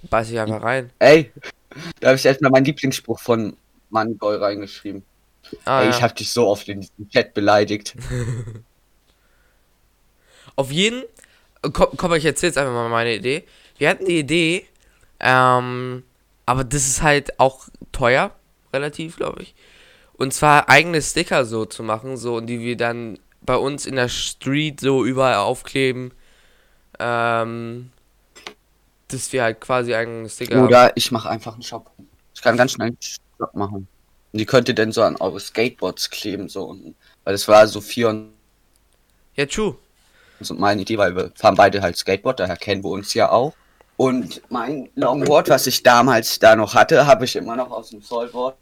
Beiß 0.04 0.30
ich 0.30 0.40
einfach 0.40 0.62
rein. 0.62 0.92
Ey, 1.00 1.32
da 2.00 2.10
habe 2.10 2.18
ich 2.18 2.26
erstmal 2.26 2.52
meinen 2.52 2.66
Lieblingsspruch 2.66 3.20
von 3.20 3.58
Mangoy 3.90 4.36
reingeschrieben. 4.36 5.04
Ah, 5.66 5.80
Ey, 5.82 5.90
ja. 5.90 5.96
ich 5.96 6.04
habe 6.04 6.14
dich 6.14 6.30
so 6.30 6.48
oft 6.48 6.70
in 6.70 6.82
diesem 6.82 7.10
Chat 7.10 7.34
beleidigt. 7.34 7.96
Auf 10.56 10.72
jeden. 10.72 11.04
Komm, 11.72 11.90
komm, 11.96 12.14
ich 12.14 12.26
erzähl 12.26 12.50
jetzt 12.50 12.58
einfach 12.58 12.74
mal 12.74 12.90
meine 12.90 13.16
Idee. 13.16 13.44
Wir 13.78 13.90
hatten 13.90 14.06
die 14.06 14.20
Idee, 14.20 14.68
ähm, 15.20 16.04
aber 16.46 16.64
das 16.64 16.88
ist 16.88 17.02
halt 17.02 17.40
auch 17.40 17.68
teuer, 17.92 18.32
relativ, 18.74 19.18
glaube 19.18 19.44
ich. 19.44 19.56
Und 20.14 20.34
zwar 20.34 20.70
eigene 20.70 21.02
Sticker 21.02 21.46
so 21.46 21.66
zu 21.66 21.82
machen, 21.84 22.18
so, 22.18 22.36
und 22.36 22.48
die 22.48 22.60
wir 22.60 22.78
dann 22.78 23.18
bei 23.42 23.56
uns 23.56 23.86
in 23.86 23.96
der 23.96 24.10
Street 24.10 24.80
so 24.80 25.06
überall 25.06 25.36
aufkleben. 25.36 26.12
Ähm, 27.00 27.92
dass 29.08 29.32
wir 29.32 29.44
halt 29.44 29.62
quasi 29.62 29.94
eigene 29.94 30.30
Sticker 30.30 30.58
haben. 30.58 30.68
Oder 30.68 30.96
ich 30.96 31.12
mache 31.12 31.30
einfach 31.30 31.54
einen 31.54 31.62
Shop. 31.62 31.92
Ich 32.34 32.42
kann 32.42 32.58
ganz 32.58 32.74
schnell 32.74 32.88
einen 32.88 32.98
Shop 33.00 33.54
machen. 33.54 33.88
Und 34.32 34.40
die 34.40 34.46
könnt 34.46 34.68
ihr 34.68 34.76
denn 34.76 34.92
so 34.92 35.04
an 35.04 35.16
eure 35.18 35.40
Skateboards 35.40 36.10
kleben, 36.10 36.50
so 36.50 36.64
unten. 36.66 36.96
Weil 37.24 37.34
das 37.34 37.48
war 37.48 37.68
so 37.68 37.82
vier 37.82 38.10
und 38.10 38.34
Ja, 39.36 39.46
true. 39.46 39.78
So 40.40 40.54
meine 40.54 40.82
Idee, 40.82 40.98
weil 40.98 41.16
wir 41.16 41.32
fahren 41.36 41.56
beide 41.56 41.82
halt 41.82 41.98
Skateboard, 41.98 42.40
daher 42.40 42.58
kennen 42.58 42.84
wir 42.84 42.92
uns 42.92 43.14
ja 43.14 43.32
auch. 43.32 43.54
Und 43.98 44.42
mein 44.50 44.90
Longboard, 44.96 45.50
was 45.50 45.68
ich 45.68 45.84
damals 45.84 46.40
da 46.40 46.56
noch 46.56 46.74
hatte, 46.74 47.06
habe 47.06 47.26
ich 47.26 47.36
immer 47.36 47.56
noch 47.56 47.72
aus 47.72 47.92
dem 47.92 48.02
Soulboard 48.02 48.58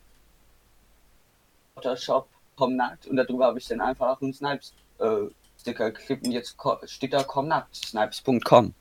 Shop 1.96 2.28
komm 2.56 2.76
nackt 2.76 3.08
und 3.08 3.16
darüber 3.16 3.46
habe 3.46 3.58
ich 3.58 3.68
dann 3.68 3.82
einfach 3.82 4.22
einen 4.22 4.34
Snipes 4.34 4.74
äh, 5.00 5.28
Sticker 5.60 5.90
geklebt 5.92 6.26
und 6.26 6.32
jetzt 6.32 6.56
steht 6.86 7.14
da 7.14 7.24
komm 7.24 7.48
nackt, 7.48 7.76
snipes.com. 7.76 8.74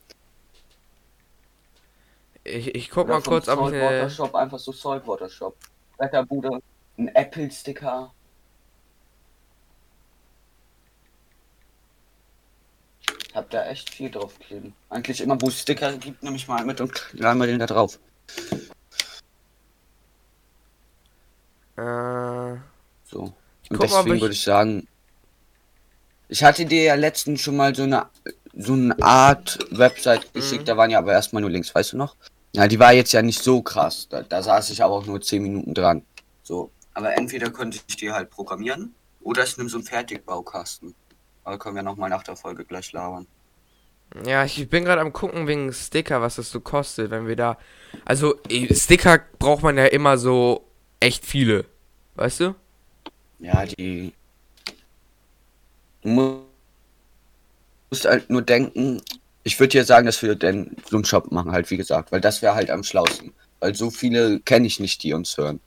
Ich, 2.45 2.75
ich 2.75 2.91
guck 2.91 3.05
Oder 3.05 3.15
mal 3.15 3.23
kurz, 3.23 3.49
ob 3.49 3.61
ich 3.61 3.79
Saltwater. 3.79 4.11
Shop, 4.11 4.35
einfach 4.35 4.59
so 4.59 4.73
Saltwater 4.73 5.29
Shop. 5.31 5.57
Wetterbude, 5.99 6.61
ein 6.99 7.09
Apple-Sticker. 7.09 8.13
Hab 13.35 13.49
da 13.51 13.65
echt 13.67 13.91
viel 13.91 14.11
drauf 14.11 14.39
kleben. 14.41 14.75
Eigentlich 14.89 15.21
immer, 15.21 15.41
wo 15.41 15.49
es 15.49 15.61
Sticker 15.61 15.93
gibt, 15.99 16.23
nehme 16.23 16.37
ich 16.37 16.49
mal 16.49 16.65
mit 16.65 16.81
und 16.81 16.93
laden 17.13 17.39
wir 17.39 17.47
den 17.47 17.59
da 17.61 17.67
drauf. 17.67 17.99
Äh, 21.77 22.57
So. 23.05 23.33
guck 23.69 23.71
Und 23.71 23.77
ob 23.77 23.81
deswegen 23.83 24.17
ich- 24.17 24.21
würde 24.21 24.35
ich 24.35 24.43
sagen, 24.43 24.87
ich 26.29 26.45
hatte 26.45 26.65
dir 26.67 26.83
ja 26.85 26.95
letztens 26.95 27.41
schon 27.41 27.57
mal 27.57 27.75
so 27.75 27.83
eine 27.85 28.07
so 28.53 28.73
eine 28.73 29.01
Art 29.01 29.59
Website 29.71 30.35
geschickt, 30.35 30.63
Mhm. 30.63 30.67
da 30.67 30.77
waren 30.77 30.91
ja 30.91 30.99
aber 30.99 31.13
erstmal 31.13 31.41
nur 31.41 31.51
Links, 31.51 31.73
weißt 31.73 31.93
du 31.93 31.97
noch? 31.97 32.17
Ja, 32.53 32.67
die 32.67 32.81
war 32.81 32.93
jetzt 32.93 33.13
ja 33.13 33.23
nicht 33.23 33.41
so 33.41 33.63
krass. 33.63 34.09
Da, 34.11 34.23
da 34.23 34.43
saß 34.43 34.71
ich 34.71 34.83
aber 34.83 34.95
auch 34.97 35.07
nur 35.07 35.21
10 35.21 35.41
Minuten 35.45 35.73
dran. 35.73 36.05
So. 36.43 36.71
Aber 36.95 37.15
entweder 37.17 37.51
konnte 37.51 37.79
ich 37.87 37.97
die 37.97 38.11
halt 38.11 38.29
programmieren 38.29 38.93
oder 39.23 39.45
ich 39.45 39.57
nehme 39.57 39.71
so 39.71 39.77
einen 39.79 39.87
Fertigbaukasten. 39.87 40.95
Aber 41.45 41.59
können 41.59 41.77
wir 41.77 41.83
nochmal 41.83 42.11
nach 42.11 42.23
der 42.23 42.37
Folge 42.37 42.65
gleich 42.65 42.93
labern. 42.93 43.27
Ja, 44.27 44.45
ich 44.45 44.69
bin 44.69 44.85
gerade 44.85 45.01
am 45.01 45.13
gucken 45.13 45.47
wegen 45.47 45.73
Sticker, 45.73 46.21
was 46.21 46.37
das 46.37 46.51
so 46.51 46.61
kostet, 46.61 47.11
wenn 47.11 47.29
wir 47.29 47.37
da. 47.37 47.59
Also, 48.05 48.35
eh, 48.49 48.73
Sticker 48.75 49.21
braucht 49.39 49.63
man 49.63 49.77
ja 49.79 49.87
immer 49.87 50.19
so 50.19 50.65
echt 50.99 51.25
viele. 51.25 51.65
Weißt 52.17 52.41
du? 52.41 52.55
Ja, 53.39 53.65
die. 53.67 54.13
Du 56.03 56.09
mu- 56.11 56.45
musst 57.91 58.05
halt 58.05 58.31
nur 58.31 58.43
denken. 58.43 59.01
Ich 59.43 59.59
würde 59.59 59.71
dir 59.71 59.85
sagen, 59.85 60.07
dass 60.07 60.23
wir 60.23 60.35
denn 60.35 60.77
so 60.89 60.97
einen 60.97 61.05
Shop 61.05 61.33
machen, 61.33 61.53
halt, 61.53 61.71
wie 61.71 61.77
gesagt, 61.77 62.13
weil 62.13 62.21
das 62.21 62.43
wäre 62.43 62.55
halt 62.55 62.71
am 62.71 62.83
schlausten. 62.85 63.33
Weil 63.61 63.75
so 63.75 63.91
viele 63.91 64.41
kenne 64.41 64.67
ich 64.67 64.81
nicht, 64.81 65.03
die 65.03 65.13
uns 65.15 65.37
hören. 65.37 65.61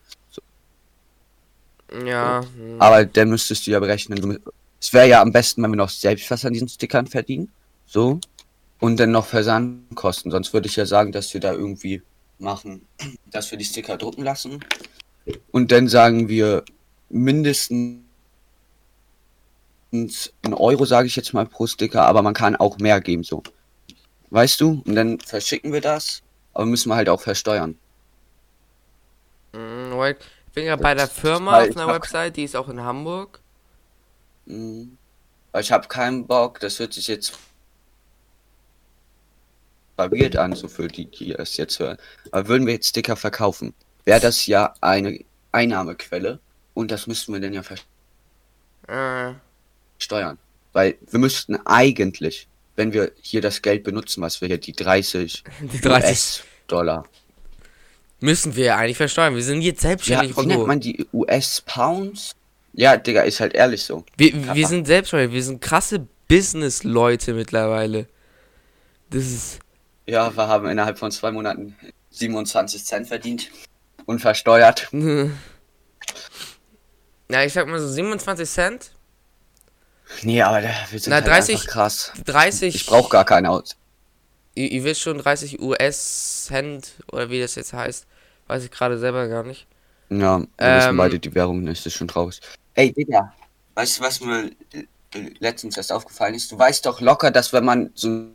Ja. 2.05 2.41
hm. 2.55 2.81
Aber 2.81 3.05
dann 3.05 3.29
müsstest 3.29 3.67
du 3.67 3.71
ja 3.71 3.79
berechnen. 3.79 4.39
Es 4.83 4.91
wäre 4.91 5.07
ja 5.07 5.21
am 5.21 5.31
besten, 5.31 5.63
wenn 5.63 5.71
wir 5.71 5.77
noch 5.77 5.89
selbst 5.89 6.29
was 6.29 6.43
an 6.43 6.51
diesen 6.51 6.67
Stickern 6.67 7.07
verdienen. 7.07 7.49
So. 7.85 8.19
Und 8.81 8.99
dann 8.99 9.11
noch 9.11 9.25
Versandkosten. 9.25 10.29
Sonst 10.29 10.51
würde 10.51 10.67
ich 10.67 10.75
ja 10.75 10.85
sagen, 10.85 11.13
dass 11.13 11.33
wir 11.33 11.39
da 11.39 11.53
irgendwie 11.53 12.01
machen, 12.37 12.85
dass 13.31 13.49
wir 13.49 13.57
die 13.57 13.63
Sticker 13.63 13.95
drucken 13.95 14.23
lassen. 14.23 14.59
Und 15.51 15.71
dann 15.71 15.87
sagen 15.87 16.27
wir 16.27 16.65
mindestens 17.07 18.03
ein 19.93 20.53
Euro, 20.53 20.83
sage 20.83 21.07
ich 21.07 21.15
jetzt 21.15 21.33
mal, 21.33 21.45
pro 21.45 21.65
Sticker, 21.65 22.05
aber 22.05 22.21
man 22.21 22.33
kann 22.33 22.57
auch 22.57 22.77
mehr 22.77 22.99
geben, 22.99 23.23
so. 23.23 23.41
Weißt 24.31 24.59
du? 24.59 24.83
Und 24.85 24.95
dann 24.95 25.17
verschicken 25.21 25.71
wir 25.71 25.79
das, 25.79 26.23
aber 26.53 26.65
müssen 26.65 26.89
wir 26.89 26.97
halt 26.97 27.07
auch 27.07 27.21
versteuern. 27.21 27.77
Wait. 29.53 30.17
Ich 30.47 30.53
bin 30.53 30.65
gerade 30.65 30.83
bei 30.83 30.93
der 30.93 31.07
Firma 31.07 31.53
weil 31.53 31.69
auf 31.69 31.77
einer 31.77 31.87
Website, 31.87 32.35
die 32.35 32.43
ist 32.43 32.57
auch 32.57 32.67
in 32.67 32.81
Hamburg. 32.81 33.42
Mhm. 34.45 34.97
Ich 35.59 35.71
habe 35.71 35.87
keinen 35.87 36.25
Bock, 36.25 36.59
das 36.59 36.79
hört 36.79 36.93
sich 36.93 37.07
jetzt 37.07 37.37
weird 39.97 40.35
an, 40.35 40.53
so 40.55 40.67
für 40.67 40.87
die, 40.87 41.05
die 41.05 41.33
es 41.33 41.57
jetzt 41.57 41.79
hören. 41.79 41.97
Aber 42.31 42.47
würden 42.47 42.65
wir 42.65 42.73
jetzt 42.73 42.89
Sticker 42.89 43.15
verkaufen, 43.15 43.73
wäre 44.05 44.19
das 44.19 44.45
ja 44.47 44.73
eine 44.81 45.19
Einnahmequelle 45.51 46.39
und 46.73 46.91
das 46.91 47.07
müssten 47.07 47.33
wir 47.33 47.39
dann 47.39 47.53
ja 47.53 47.61
Äh, 48.87 49.33
versteuern. 49.97 50.37
Weil 50.73 50.97
wir 51.09 51.19
müssten 51.19 51.55
eigentlich, 51.67 52.47
wenn 52.75 52.91
wir 52.93 53.11
hier 53.21 53.41
das 53.41 53.61
Geld 53.61 53.83
benutzen, 53.83 54.21
was 54.21 54.41
wir 54.41 54.47
hier, 54.47 54.57
die 54.57 54.73
30 54.73 55.43
die 55.61 55.79
30 55.81 56.43
US-Dollar. 56.67 57.07
müssen 58.19 58.55
wir 58.55 58.65
ja 58.65 58.77
eigentlich 58.77 58.97
versteuern. 58.97 59.35
Wir 59.35 59.43
sind 59.43 59.61
jetzt 59.61 59.83
Ja, 59.83 59.89
selbstständig, 59.89 60.35
wie 60.37 60.45
nennt 60.47 60.65
man 60.67 60.79
die 60.79 61.05
US-Pounds? 61.13 62.35
Ja, 62.73 62.97
Digga, 62.97 63.21
ist 63.21 63.39
halt 63.39 63.53
ehrlich 63.53 63.83
so. 63.83 64.03
Wir, 64.17 64.55
wir 64.55 64.67
sind 64.67 64.87
selbstständig, 64.87 65.31
wir 65.31 65.43
sind 65.43 65.61
krasse 65.61 66.07
Business-Leute 66.27 67.33
mittlerweile. 67.33 68.07
Das 69.09 69.23
ist. 69.25 69.59
Ja, 70.07 70.35
wir 70.35 70.47
haben 70.47 70.67
innerhalb 70.67 70.97
von 70.97 71.11
zwei 71.11 71.31
Monaten 71.31 71.75
27 72.09 72.83
Cent 72.83 73.07
verdient. 73.07 73.49
Unversteuert. 74.05 74.89
Ja, 77.31 77.43
ich 77.43 77.53
sag 77.53 77.67
mal 77.67 77.79
so 77.79 77.87
27 77.87 78.47
Cent, 78.49 78.91
Nee, 80.21 80.41
aber 80.41 80.61
da- 80.61 80.69
wir 80.91 80.99
sind 80.99 81.09
Na, 81.09 81.15
halt 81.15 81.27
30 81.27 81.55
einfach 81.55 81.67
krass. 81.67 82.11
30. 82.25 82.75
Ich 82.75 82.85
brauch 82.85 83.09
gar 83.09 83.25
keine 83.25 83.49
aus. 83.49 83.75
Ihr, 84.53 84.69
ihr 84.71 84.83
wisst 84.83 85.01
schon, 85.01 85.17
30 85.17 85.59
US-Cent 85.59 86.91
oder 87.11 87.31
wie 87.31 87.39
das 87.39 87.55
jetzt 87.55 87.73
heißt. 87.73 88.05
Weiß 88.47 88.63
ich 88.65 88.69
gerade 88.69 88.99
selber 88.99 89.27
gar 89.29 89.43
nicht. 89.43 89.65
Ja, 90.09 90.39
wir 90.39 90.47
Ähm, 90.59 90.77
wissen 90.77 90.97
beide 90.97 91.19
die 91.19 91.33
Währung 91.33 91.65
das 91.65 91.83
ist 91.85 91.93
schon 91.93 92.07
traurig. 92.09 92.39
Ey, 92.75 92.91
Digga. 92.93 93.33
Weißt 93.75 93.99
du, 93.99 94.03
was 94.03 94.19
mir 94.21 94.51
äh, 94.73 95.29
letztens 95.39 95.77
erst 95.77 95.91
aufgefallen 95.91 96.35
ist? 96.35 96.51
Du 96.51 96.57
weißt 96.57 96.85
doch 96.85 97.01
locker, 97.01 97.31
dass 97.31 97.53
wenn 97.53 97.65
man 97.65 97.91
so 97.95 98.27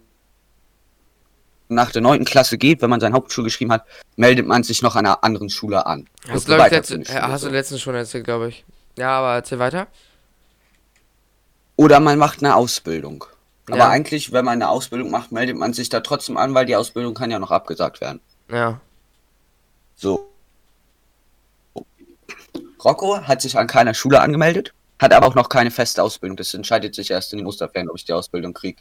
nach 1.69 1.91
der 1.93 2.01
neunten 2.03 2.25
Klasse 2.25 2.57
geht, 2.57 2.81
wenn 2.81 2.91
man 2.91 3.01
seine 3.01 3.15
Hauptschule 3.15 3.45
geschrieben 3.45 3.73
hat, 3.73 3.85
meldet 4.17 4.47
man 4.47 4.63
sich 4.63 4.81
noch 4.83 4.97
an 4.97 5.07
einer 5.07 5.23
anderen 5.23 5.51
Schule 5.51 5.85
an. 5.87 6.09
Hast, 6.29 6.43
So 6.43 6.47
glaub 6.47 6.59
ich, 6.59 6.65
weiterführende 6.73 7.05
letzte, 7.07 7.13
Schule, 7.21 7.33
hast 7.33 7.45
du 7.45 7.49
letztens 7.51 7.81
schon 7.83 7.95
erzählt, 7.95 8.25
glaube 8.25 8.49
ich. 8.49 8.65
Ja, 8.97 9.19
aber 9.19 9.35
erzähl 9.35 9.59
weiter. 9.59 9.87
Oder 11.77 12.01
man 12.01 12.19
macht 12.19 12.43
eine 12.43 12.57
Ausbildung. 12.57 13.25
Aber 13.69 13.77
Ja. 13.79 13.89
eigentlich, 13.91 14.33
wenn 14.33 14.45
man 14.45 14.55
eine 14.55 14.71
Ausbildung 14.71 15.11
macht, 15.11 15.31
meldet 15.31 15.57
man 15.57 15.73
sich 15.75 15.89
da 15.91 16.01
trotzdem 16.01 16.37
an, 16.39 16.55
weil 16.55 16.65
die 16.67 16.75
Ausbildung 16.75 17.15
kann 17.15 17.31
ja 17.31 17.39
noch 17.39 17.51
abgesagt 17.51 18.01
werden. 18.01 18.21
Ja. 18.51 18.81
So. 19.95 20.28
Rocco 22.85 23.21
hat 23.23 23.43
sich 23.43 23.57
an 23.59 23.67
keiner 23.67 23.95
Schule 23.95 24.21
angemeldet, 24.21 24.73
hat 24.99 25.13
aber 25.13 25.27
auch 25.27 25.35
noch 25.35 25.49
keine 25.49 25.71
feste 25.71 26.03
Ausbildung. 26.03 26.37
Das 26.37 26.55
entscheidet 26.55 26.95
sich 26.95 27.11
erst 27.11 27.33
in 27.33 27.39
den 27.39 27.47
Osterferien, 27.47 27.89
ob 27.89 27.97
ich 27.97 28.05
die 28.05 28.13
Ausbildung 28.13 28.53
krieg. 28.55 28.79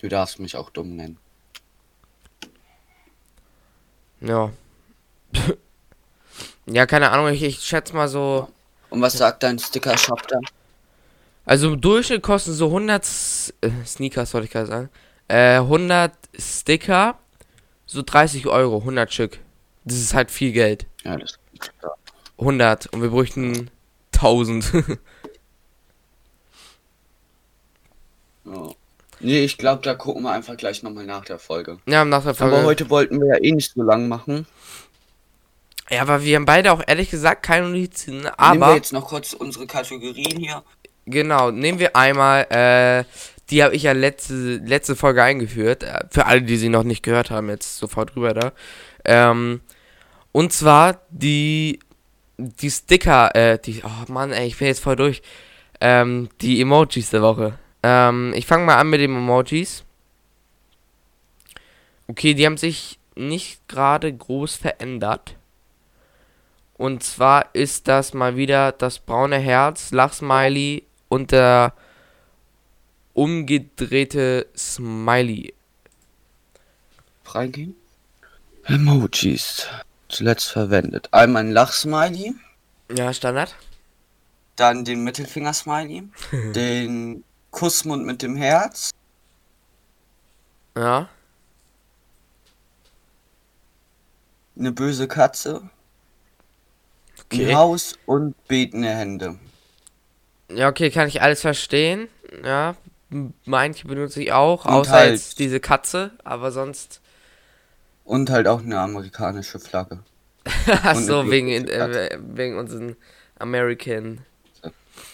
Du 0.00 0.08
darfst 0.08 0.38
mich 0.38 0.56
auch 0.56 0.70
dumm 0.70 0.96
nennen. 0.96 1.18
Ja. 4.20 4.52
ja, 6.66 6.86
keine 6.86 7.10
Ahnung, 7.10 7.28
ich, 7.28 7.42
ich 7.42 7.60
schätze 7.60 7.94
mal 7.94 8.08
so. 8.08 8.48
Und 8.90 9.00
was 9.02 9.14
sagt 9.14 9.42
dein 9.42 9.58
Sticker-Shop 9.58 10.26
da? 10.28 10.38
Also 11.46 11.72
im 11.72 11.80
Durchschnitt 11.80 12.22
kosten 12.22 12.52
so 12.52 12.66
100 12.66 13.02
S 13.02 13.54
äh, 13.60 13.70
Sneakers, 13.84 14.32
wollte 14.32 14.46
ich 14.46 14.52
gerade 14.52 14.66
sagen. 14.66 14.90
Äh, 15.28 15.56
100 15.56 16.12
Sticker, 16.38 17.18
so 17.94 18.02
30 18.02 18.46
Euro, 18.48 18.78
100 18.78 19.12
Stück. 19.12 19.38
Das 19.84 19.96
ist 19.96 20.14
halt 20.14 20.30
viel 20.30 20.52
Geld. 20.52 20.86
Ja, 21.04 21.16
das 21.16 21.38
100 22.38 22.92
und 22.92 23.00
wir 23.00 23.10
bräuchten 23.10 23.70
1000. 24.14 24.72
ja. 28.44 28.68
Nee, 29.20 29.44
ich 29.44 29.56
glaube, 29.56 29.82
da 29.82 29.94
gucken 29.94 30.24
wir 30.24 30.32
einfach 30.32 30.56
gleich 30.56 30.82
nochmal 30.82 31.06
nach 31.06 31.24
der 31.24 31.38
Folge. 31.38 31.78
ja, 31.86 32.04
nach 32.04 32.24
der 32.24 32.34
Folge. 32.34 32.56
Aber 32.56 32.66
heute 32.66 32.90
wollten 32.90 33.20
wir 33.20 33.28
ja 33.28 33.42
eh 33.42 33.52
nicht 33.52 33.72
so 33.72 33.82
lang 33.82 34.08
machen. 34.08 34.46
ja, 35.88 36.02
aber 36.02 36.24
wir 36.24 36.34
haben 36.36 36.44
beide 36.44 36.72
auch 36.72 36.82
ehrlich 36.86 37.10
gesagt 37.10 37.44
keine 37.44 37.68
Notizen. 37.68 38.16
Nehmen 38.16 38.24
wir 38.24 38.38
Aber 38.40 38.74
jetzt 38.74 38.92
noch 38.92 39.06
kurz 39.06 39.32
unsere 39.32 39.66
Kategorien 39.68 40.36
hier. 40.38 40.64
genau, 41.06 41.52
nehmen 41.52 41.78
wir 41.78 41.94
einmal, 41.94 42.42
äh, 42.50 43.04
die 43.50 43.62
habe 43.62 43.74
ich 43.74 43.82
ja 43.84 43.92
letzte, 43.92 44.56
letzte 44.56 44.96
Folge 44.96 45.22
eingeführt. 45.22 45.82
Äh, 45.82 46.04
für 46.10 46.26
alle, 46.26 46.42
die 46.42 46.56
sie 46.56 46.68
noch 46.68 46.84
nicht 46.84 47.02
gehört 47.02 47.30
haben, 47.30 47.48
jetzt 47.48 47.78
sofort 47.78 48.16
rüber 48.16 48.34
da. 48.34 48.52
Ähm, 49.04 49.60
und 50.32 50.52
zwar 50.52 51.00
die, 51.10 51.78
die 52.38 52.70
Sticker, 52.70 53.34
äh, 53.34 53.58
die, 53.58 53.82
oh 53.84 54.12
Mann, 54.12 54.32
ey, 54.32 54.46
ich 54.46 54.58
bin 54.58 54.68
jetzt 54.68 54.82
voll 54.82 54.96
durch. 54.96 55.22
Ähm, 55.80 56.28
die 56.40 56.60
Emojis 56.60 57.10
der 57.10 57.22
Woche. 57.22 57.58
Ähm, 57.82 58.32
ich 58.34 58.46
fange 58.46 58.64
mal 58.64 58.76
an 58.76 58.90
mit 58.90 59.00
den 59.00 59.14
Emojis. 59.14 59.84
Okay, 62.06 62.34
die 62.34 62.46
haben 62.46 62.56
sich 62.56 62.98
nicht 63.14 63.68
gerade 63.68 64.12
groß 64.12 64.56
verändert. 64.56 65.36
Und 66.76 67.02
zwar 67.02 67.54
ist 67.54 67.86
das 67.86 68.14
mal 68.14 68.36
wieder 68.36 68.72
das 68.72 68.98
braune 68.98 69.38
Herz, 69.38 69.92
Lachsmiley 69.92 70.84
und 71.08 71.30
der 71.30 71.72
umgedrehte 73.14 74.46
Smiley. 74.56 75.54
Freigehen. 77.24 77.74
Emojis. 78.64 79.66
Zuletzt 80.08 80.50
verwendet. 80.50 81.08
Einmal 81.12 81.44
ein 81.44 81.52
Lachsmiley, 81.52 82.34
Ja, 82.94 83.12
Standard. 83.12 83.54
dann 84.56 84.84
den 84.84 85.02
Mittelfinger-Smiley, 85.04 86.08
den 86.54 87.24
Kussmund 87.50 88.04
mit 88.04 88.22
dem 88.22 88.36
Herz, 88.36 88.90
Ja. 90.76 91.08
eine 94.58 94.72
böse 94.72 95.08
Katze, 95.08 95.68
Okay. 97.24 97.50
ein 97.50 97.56
Haus 97.56 97.98
und 98.06 98.34
betende 98.48 98.88
Hände. 98.90 99.38
Ja, 100.50 100.68
okay, 100.68 100.90
kann 100.90 101.08
ich 101.08 101.22
alles 101.22 101.40
verstehen. 101.40 102.08
Ja. 102.44 102.76
Manche 103.44 103.86
benutze 103.86 104.22
ich 104.22 104.32
auch, 104.32 104.64
Und 104.64 104.72
außer 104.72 104.90
halt- 104.92 105.12
jetzt 105.12 105.38
diese 105.38 105.60
Katze, 105.60 106.12
aber 106.24 106.50
sonst. 106.50 107.00
Und 108.04 108.28
halt 108.30 108.46
auch 108.48 108.60
eine 108.60 108.78
amerikanische 108.80 109.58
Flagge. 109.58 110.00
Ach 110.66 110.96
Und 110.96 111.04
so, 111.04 111.20
eine 111.20 111.30
wegen, 111.30 111.48
äh, 111.48 112.18
wegen 112.20 112.58
unseren 112.58 112.96
American. 113.38 114.20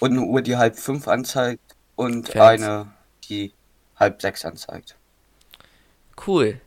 Und 0.00 0.10
eine 0.12 0.22
Uhr, 0.22 0.42
die 0.42 0.56
halb 0.56 0.76
fünf 0.76 1.06
anzeigt 1.08 1.76
und 1.96 2.28
Fans. 2.28 2.62
eine, 2.62 2.92
die 3.28 3.52
halb 3.96 4.20
sechs 4.20 4.44
anzeigt. 4.44 4.96
Cool. 6.26 6.60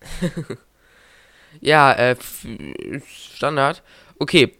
ja, 1.60 1.92
äh, 1.92 2.16
Standard. 3.06 3.82
Okay. 4.18 4.56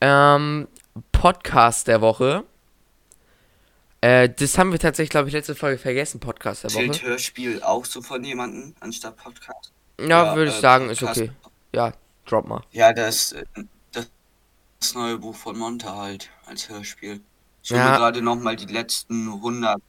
Ähm, 0.00 0.68
Podcast 1.12 1.88
der 1.88 2.00
Woche. 2.00 2.44
Äh, 4.00 4.28
das 4.28 4.56
haben 4.58 4.70
wir 4.72 4.78
tatsächlich, 4.78 5.10
glaube 5.10 5.28
ich, 5.28 5.34
letzte 5.34 5.54
Folge 5.54 5.78
vergessen, 5.78 6.20
Podcast 6.20 6.62
der 6.62 6.70
Zählt 6.70 6.90
Woche. 7.02 7.06
Hörspiel 7.06 7.62
auch 7.62 7.84
so 7.84 8.00
von 8.00 8.22
jemandem 8.22 8.74
anstatt 8.80 9.16
Podcast? 9.16 9.72
Ja, 10.00 10.36
würde 10.36 10.50
ich 10.50 10.58
äh, 10.58 10.60
sagen, 10.60 10.88
ist 10.90 11.00
Podcast. 11.00 11.20
okay. 11.22 11.30
Ja, 11.74 11.92
drop 12.26 12.46
mal. 12.46 12.62
Ja, 12.70 12.92
das, 12.92 13.32
äh, 13.32 13.44
das, 13.92 14.08
das 14.78 14.94
neue 14.94 15.18
Buch 15.18 15.34
von 15.34 15.58
Monte 15.58 15.94
halt 15.94 16.30
als 16.46 16.68
Hörspiel. 16.68 17.20
Ich 17.62 17.70
höre 17.70 17.78
Ja. 17.78 17.90
mir 17.90 17.96
gerade 17.96 18.22
nochmal 18.22 18.54
die 18.56 18.72
letzten 18.72 19.28
100 19.28 19.82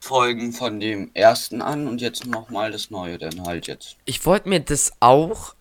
Folgen 0.00 0.52
von 0.52 0.80
dem 0.80 1.10
ersten 1.14 1.60
an 1.60 1.86
und 1.88 2.00
jetzt 2.00 2.26
nochmal 2.26 2.70
das 2.70 2.90
neue, 2.90 3.18
dann 3.18 3.44
halt 3.46 3.66
jetzt 3.66 3.96
Ich 4.04 4.24
wollte 4.24 4.48
mir 4.48 4.60
das 4.60 4.92
auch 5.00 5.54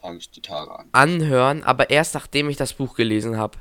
fange 0.00 0.18
ich 0.18 0.30
die 0.30 0.42
Tage 0.42 0.78
an. 0.78 0.88
anhören, 0.92 1.64
aber 1.64 1.90
erst 1.90 2.14
nachdem 2.14 2.48
ich 2.48 2.56
das 2.56 2.74
Buch 2.74 2.94
gelesen 2.94 3.36
habe. 3.38 3.58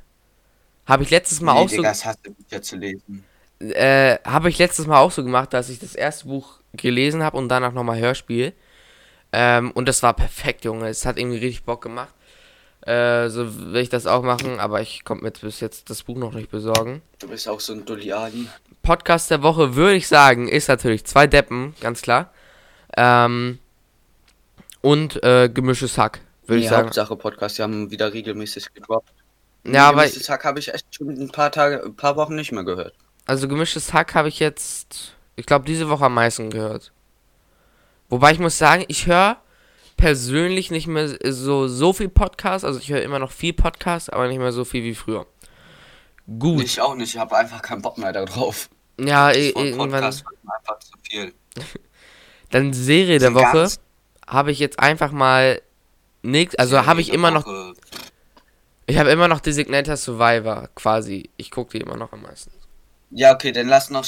Habe 0.86 1.02
ich 1.04 1.10
letztes 1.10 1.42
Mal 1.42 1.54
nee, 1.54 1.60
auch 1.62 1.70
so 1.70 1.78
Digga, 1.78 1.90
das 1.90 2.06
hast 2.06 2.20
du 2.24 2.36
jetzt 2.50 2.68
zu 2.68 2.76
lesen. 2.76 3.24
Äh, 3.60 4.18
habe 4.26 4.50
ich 4.50 4.58
letztes 4.58 4.88
Mal 4.88 5.00
auch 5.00 5.12
so 5.12 5.24
gemacht, 5.24 5.54
dass 5.54 5.70
ich 5.70 5.80
das 5.80 5.96
erste 5.96 6.28
Buch 6.28 6.60
gelesen 6.74 7.24
habe 7.24 7.38
und 7.38 7.50
danach 7.50 7.72
nochmal 7.74 8.00
Hörspiel. 8.00 8.54
Ähm, 9.32 9.72
und 9.72 9.88
das 9.88 10.04
war 10.04 10.14
perfekt, 10.14 10.66
Junge. 10.66 10.88
Es 10.88 11.06
hat 11.06 11.18
irgendwie 11.18 11.38
richtig 11.38 11.64
Bock 11.64 11.82
gemacht. 11.82 12.14
Äh, 12.82 13.30
so 13.30 13.74
will 13.74 13.82
ich 13.82 13.90
das 13.90 14.06
auch 14.06 14.22
machen, 14.22 14.60
aber 14.60 14.82
ich 14.82 15.04
konnte 15.04 15.24
mir 15.24 15.32
bis 15.32 15.60
jetzt 15.60 15.90
das 15.90 16.04
Buch 16.04 16.18
noch 16.18 16.34
nicht 16.34 16.52
besorgen. 16.52 17.02
Du 17.20 17.28
bist 17.28 17.50
auch 17.50 17.60
so 17.60 17.74
ein 17.74 17.84
Dulli 17.84 18.14
Ali. 18.14 18.48
Podcast 18.84 19.32
der 19.32 19.42
Woche, 19.42 19.76
würde 19.76 19.96
ich 19.96 20.08
sagen, 20.08 20.48
ist 20.48 20.68
natürlich 20.68 21.04
zwei 21.06 21.26
Deppen, 21.26 21.74
ganz 21.82 22.04
klar. 22.04 22.32
Ähm, 22.96 23.58
und 24.82 25.24
äh, 25.24 25.50
gemischtes 25.50 25.98
Hack, 25.98 26.20
würde 26.46 26.60
Nee, 26.60 26.66
ich 26.66 26.70
sagen. 26.70 26.86
Hauptsache 26.86 27.16
Podcast, 27.16 27.58
die 27.58 27.64
haben 27.64 27.90
wieder 27.90 28.14
regelmäßig 28.14 28.72
gedroppt. 28.76 29.12
Ja, 29.66 29.90
aber 29.90 30.04
Regelmäßig 30.04 30.30
Hack 30.30 30.46
habe 30.46 30.60
ich 30.60 30.72
echt 30.72 30.94
schon 30.94 31.10
ein 31.10 31.32
paar 31.32 31.52
Tage, 31.52 31.84
ein 31.84 31.96
paar 31.96 32.16
Wochen 32.18 32.36
nicht 32.36 32.52
mehr 32.52 32.64
gehört. 32.64 32.94
Also 33.26 33.48
gemischtes 33.48 33.94
Hack 33.94 34.14
habe 34.16 34.28
ich 34.30 34.40
jetzt, 34.40 35.16
ich 35.36 35.46
glaube, 35.46 35.66
diese 35.66 35.90
Woche 35.90 36.06
am 36.06 36.14
meisten 36.14 36.50
gehört. 36.50 36.92
Wobei 38.10 38.32
ich 38.32 38.40
muss 38.40 38.58
sagen, 38.58 38.86
ich 38.88 39.08
höre 39.08 39.38
persönlich 39.98 40.70
nicht 40.72 40.88
mehr 40.88 41.18
so, 41.32 41.68
so 41.68 41.94
viel 41.94 42.10
Podcast. 42.10 42.64
Also 42.66 42.80
ich 42.80 42.90
höre 42.90 43.02
immer 43.02 43.20
noch 43.20 43.32
viel 43.32 43.54
Podcast, 43.54 44.12
aber 44.14 44.28
nicht 44.28 44.38
mehr 44.38 44.52
so 44.52 44.64
viel 44.66 44.84
wie 44.84 44.94
früher. 44.96 45.26
Gut. 46.40 46.64
Ich 46.64 46.82
auch 46.82 46.96
nicht, 46.96 47.14
ich 47.16 47.20
habe 47.20 47.36
einfach 47.36 47.62
keinen 47.62 47.82
Bock 47.82 47.98
mehr 47.98 48.12
darauf. 48.14 48.70
ja, 49.00 49.30
Das 49.30 49.38
i- 49.38 49.56
Wort 49.56 49.66
irgendwann. 49.66 49.90
Podcast 49.92 50.26
wird 50.26 50.44
mir 50.44 50.54
einfach 50.58 50.80
zu 50.80 50.92
viel. 51.02 51.34
Dann 52.52 52.74
Serie 52.74 53.20
der 53.20 53.34
Woche 53.34 53.70
habe 54.28 54.52
ich 54.52 54.60
jetzt 54.60 54.80
einfach 54.80 55.12
mal 55.12 55.62
nix. 56.22 56.56
Also 56.56 56.86
habe 56.86 57.02
ich 57.02 57.12
immer 57.12 57.32
noch. 57.32 57.46
Woche. 57.46 57.74
Ich 58.88 58.98
habe 59.00 59.10
immer 59.10 59.28
noch 59.28 59.40
Designator 59.40 59.98
Survivor 59.98 60.70
quasi. 60.76 61.30
Ich 61.38 61.50
gucke 61.50 61.72
die 61.72 61.84
immer 61.84 61.98
noch 61.98 62.14
am 62.14 62.22
meisten. 62.22 62.52
Ja, 63.12 63.34
okay, 63.34 63.52
dann 63.52 63.68
lass 63.68 63.90
noch 63.90 64.06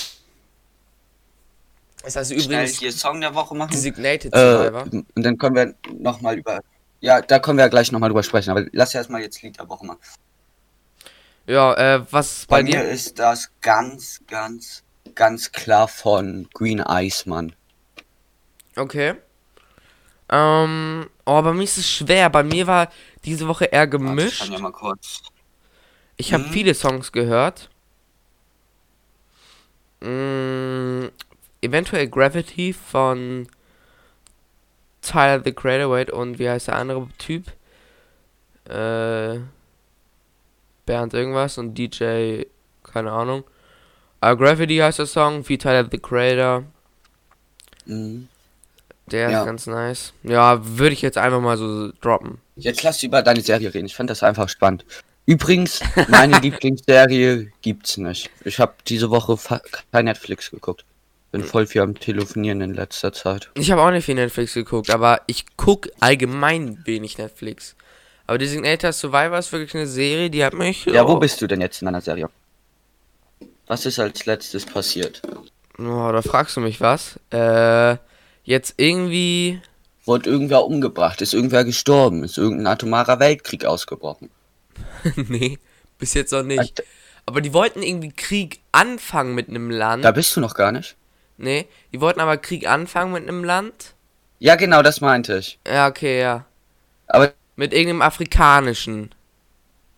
Ist 2.06 2.18
also 2.18 2.34
schnell 2.36 2.46
übrigens 2.46 2.80
hier 2.80 2.92
Song 2.92 3.22
der 3.22 3.34
Woche 3.36 3.56
machen. 3.56 3.72
Designated 3.72 4.34
Äh, 4.34 4.40
Survivor. 4.40 4.84
und 4.92 5.08
dann 5.16 5.38
können 5.38 5.56
wir 5.56 5.76
nochmal 6.00 6.38
über 6.38 6.60
Ja, 7.00 7.22
da 7.22 7.40
können 7.40 7.58
wir 7.58 7.66
ja 7.66 7.70
gleich 7.70 7.92
nochmal 7.92 8.10
drüber 8.10 8.24
sprechen, 8.24 8.50
aber 8.52 8.66
lass 8.72 8.94
erstmal 8.96 9.22
jetzt 9.22 9.42
Lied 9.42 9.58
der 9.60 9.70
Woche 9.70 9.86
mal. 9.86 9.98
Ja, 11.46 11.74
äh, 11.76 12.06
was 12.12 12.46
Bei, 12.48 12.58
bei 12.58 12.64
mir 12.64 12.82
dir? 12.82 12.90
ist 12.90 13.20
das 13.20 13.52
ganz, 13.62 14.22
ganz, 14.28 14.84
ganz 15.16 15.52
klar 15.52 15.88
von 15.88 16.48
Green 16.54 16.80
Eyes, 16.80 17.26
Mann. 17.26 17.56
Okay. 18.76 19.16
Ähm, 20.30 21.10
oh, 21.26 21.42
bei 21.42 21.54
mir 21.54 21.64
ist 21.64 21.78
es 21.78 21.90
schwer. 21.90 22.30
Bei 22.30 22.44
mir 22.44 22.68
war 22.68 22.90
diese 23.24 23.48
Woche 23.48 23.66
eher 23.66 23.90
Warte, 23.92 23.96
Ich 23.96 24.02
gemischt. 24.04 24.40
kann 24.42 24.52
ja 24.52 24.60
mal 24.60 24.72
kurz. 24.74 25.22
Ich 26.18 26.34
habe 26.34 26.44
Mhm. 26.44 26.52
viele 26.52 26.74
Songs 26.74 27.12
gehört. 27.12 27.70
Mm, 30.08 31.10
eventuell 31.62 32.08
Gravity 32.08 32.72
von 32.74 33.48
Tyler 35.02 35.42
the 35.44 35.52
Creator 35.52 36.14
und 36.14 36.40
wie 36.40 36.50
heißt 36.50 36.68
der 36.70 36.76
andere 36.78 37.08
Typ? 37.18 37.46
Äh, 38.70 39.40
Bernd 40.86 41.14
irgendwas 41.14 41.58
und 41.58 41.74
DJ, 41.78 42.44
keine 42.84 43.12
Ahnung. 43.12 43.44
Aber 44.22 44.38
Gravity 44.38 44.78
heißt 44.78 45.00
der 45.00 45.06
Song, 45.06 45.48
wie 45.50 45.58
Tyler 45.58 45.88
the 45.92 45.98
Creator. 46.00 46.64
Mhm. 47.86 48.30
Der 49.12 49.30
Ja. 49.30 49.40
ist 49.42 49.46
ganz 49.46 49.68
nice. 49.68 50.14
Ja, 50.24 50.60
würde 50.78 50.94
ich 50.94 51.02
jetzt 51.02 51.18
einfach 51.18 51.40
mal 51.42 51.58
so 51.58 51.92
droppen. 52.02 52.40
Jetzt 52.56 52.84
lass 52.84 53.04
über 53.04 53.22
deine 53.22 53.42
Serie 53.42 53.74
reden. 53.74 53.86
Ich 53.86 53.96
fand 53.96 54.10
das 54.10 54.24
einfach 54.24 54.50
spannend. 54.50 54.86
Übrigens, 55.28 55.82
meine 56.08 56.40
Lieblingsserie 56.42 57.52
gibt's 57.62 57.98
nicht. 57.98 58.30
Ich 58.46 58.60
habe 58.60 58.76
diese 58.88 59.10
Woche 59.10 59.38
kein 59.92 60.06
Netflix 60.06 60.50
geguckt. 60.50 60.86
Bin 61.34 61.44
voll 61.44 61.68
viel 61.68 61.82
am 61.82 61.96
Telefonieren 61.96 62.62
in 62.62 62.74
letzter 62.74 63.12
Zeit. 63.12 63.50
Ich 63.56 63.70
habe 63.70 63.82
auch 63.82 63.92
nicht 63.92 64.06
viel 64.06 64.16
Netflix 64.16 64.54
geguckt, 64.54 64.90
aber 64.90 65.22
ich 65.28 65.46
guck 65.58 65.90
allgemein 66.00 66.82
wenig 66.86 67.18
Netflix. 67.18 67.76
Aber 68.26 68.38
Designator 68.38 68.94
Survivor 68.94 69.38
ist 69.38 69.52
wirklich 69.52 69.76
eine 69.76 69.88
Serie, 69.88 70.30
die 70.30 70.46
hat 70.46 70.54
mich. 70.54 70.86
Ja, 70.86 71.06
wo 71.06 71.14
oh, 71.14 71.20
bist 71.20 71.42
du 71.42 71.48
denn 71.48 71.60
jetzt 71.60 71.82
in 71.82 71.88
deiner 71.88 72.02
Serie? 72.02 72.30
Was 73.68 73.86
ist 73.86 74.00
als 74.00 74.26
letztes 74.26 74.66
passiert? 74.66 75.22
Oh, 75.78 76.10
da 76.12 76.22
fragst 76.22 76.56
du 76.56 76.62
mich 76.62 76.80
was. 76.80 77.20
Äh, 77.32 77.98
jetzt 78.46 78.76
irgendwie. 78.78 79.62
Wurde 80.06 80.30
irgendwer 80.30 80.64
umgebracht? 80.64 81.22
Ist 81.22 81.34
irgendwer 81.34 81.66
gestorben? 81.66 82.24
Ist 82.24 82.38
irgendein 82.38 82.68
atomarer 82.68 83.20
Weltkrieg 83.20 83.66
ausgebrochen? 83.66 84.30
nee, 85.16 85.58
bis 86.00 86.14
jetzt 86.14 86.32
noch 86.32 86.44
nicht. 86.44 86.84
Aber 87.26 87.42
die 87.42 87.54
wollten 87.54 87.84
irgendwie 87.84 88.12
Krieg 88.12 88.60
anfangen 88.72 89.36
mit 89.36 89.50
einem 89.50 89.70
Land. 89.70 90.06
Da 90.06 90.12
bist 90.12 90.36
du 90.36 90.40
noch 90.42 90.54
gar 90.56 90.72
nicht. 90.72 90.96
Nee, 91.38 91.68
die 91.92 92.02
wollten 92.02 92.20
aber 92.20 92.38
Krieg 92.38 92.68
anfangen 92.68 93.12
mit 93.14 93.24
einem 93.24 93.44
Land. 93.44 93.94
Ja, 94.40 94.56
genau, 94.56 94.82
das 94.82 95.02
meinte 95.02 95.38
ich. 95.38 95.60
Ja, 95.68 95.88
okay, 95.88 96.22
ja. 96.22 96.46
Aber 97.08 97.34
Mit 97.56 97.74
irgendeinem 97.74 98.02
afrikanischen. 98.02 99.14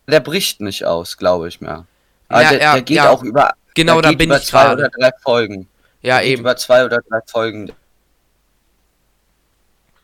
der 0.08 0.20
bricht 0.20 0.60
nicht 0.60 0.84
aus, 0.84 1.16
glaube 1.16 1.48
ich 1.48 1.60
mehr. 1.60 1.86
Aber 2.28 2.42
Ja, 2.42 2.50
der, 2.50 2.60
ja, 2.60 2.72
der 2.74 2.82
geht 2.82 2.96
ja. 2.96 3.10
auch 3.10 3.22
über. 3.22 3.54
Genau, 3.74 4.00
da 4.00 4.10
bin 4.12 4.28
über 4.28 4.38
ich 4.38 4.46
zwei 4.46 4.64
gerade. 4.64 4.82
oder 4.82 4.90
drei 4.90 5.10
Folgen. 5.22 5.68
Ja, 6.02 6.18
Der 6.18 6.26
eben. 6.26 6.40
Über 6.40 6.56
zwei 6.56 6.84
oder 6.84 7.00
drei 7.08 7.20
Folgen. 7.26 7.72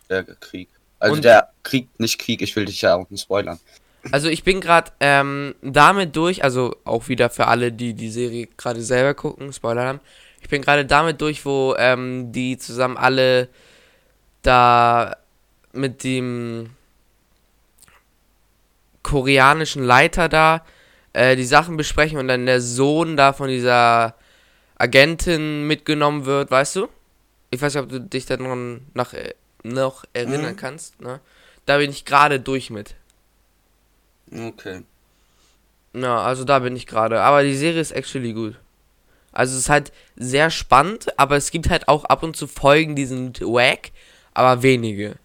Der 0.09 0.25
Krieg. 0.25 0.69
Also 0.99 1.15
Und- 1.17 1.25
der 1.25 1.51
Krieg, 1.63 1.89
nicht 1.99 2.19
Krieg, 2.19 2.41
ich 2.43 2.55
will 2.57 2.65
dich 2.65 2.81
ja 2.83 2.95
auch 2.95 3.09
nicht 3.11 3.23
spoilern. 3.23 3.59
Also 4.13 4.29
ich 4.29 4.45
bin 4.45 4.61
gerade 4.61 4.93
ähm, 5.01 5.55
damit 5.63 6.15
durch, 6.17 6.45
also 6.45 6.77
auch 6.85 7.09
wieder 7.09 7.31
für 7.31 7.47
alle, 7.47 7.73
die 7.73 7.95
die 7.95 8.11
Serie 8.11 8.47
gerade 8.57 8.83
selber 8.83 9.15
gucken, 9.15 9.53
Spoiler 9.53 9.85
haben. 9.87 10.01
Ich 10.41 10.49
bin 10.49 10.63
gerade 10.63 10.85
damit 10.87 11.21
durch, 11.21 11.45
wo 11.45 11.75
ähm, 11.79 12.31
die 12.33 12.57
zusammen 12.59 12.97
alle 12.97 13.49
da 14.43 15.17
mit 15.73 16.05
dem 16.05 16.71
koreanischen 19.03 19.85
Leiter 19.85 20.29
da 20.29 20.65
äh, 21.13 21.37
die 21.37 21.45
Sachen 21.45 21.77
besprechen 21.77 22.19
und 22.19 22.29
dann 22.29 22.47
der 22.47 22.61
Sohn 22.61 23.17
da 23.17 23.33
von 23.33 23.49
dieser 23.49 24.15
Agentin 24.79 25.67
mitgenommen 25.67 26.27
wird, 26.27 26.51
weißt 26.51 26.77
du? 26.77 26.89
Ich 27.51 27.63
weiß 27.63 27.75
nicht, 27.75 27.83
ob 27.83 27.89
du 27.89 28.01
dich 28.01 28.27
daran 28.27 28.87
nach, 28.95 29.15
äh, 29.15 29.35
noch 29.63 30.05
erinnern 30.13 30.53
Mhm. 30.53 30.57
kannst, 30.57 31.01
ne? 31.01 31.21
Da 31.65 31.79
bin 31.79 31.91
ich 31.91 32.05
gerade 32.05 32.39
durch 32.41 32.71
mit. 32.71 32.95
Okay. 34.33 34.83
Ja, 35.95 36.19
also 36.19 36.45
da 36.45 36.59
bin 36.59 36.77
ich 36.77 36.87
gerade. 36.87 37.21
Aber 37.23 37.43
die 37.43 37.57
Serie 37.57 37.81
ist 37.81 37.93
actually 37.93 38.33
gut. 38.33 38.57
Also 39.33 39.55
es 39.55 39.65
ist 39.65 39.69
halt 39.69 39.93
sehr 40.17 40.51
spannend, 40.51 41.19
aber 41.19 41.37
es 41.37 41.51
gibt 41.51 41.69
halt 41.69 41.89
auch 41.89 42.05
ab 42.05 42.23
und 42.23 42.37
zu 42.37 42.47
Folgen, 42.47 42.97
die 42.97 43.05
sind 43.05 43.41
wack, 43.43 43.91
aber 44.33 44.63
wenige. 44.63 45.17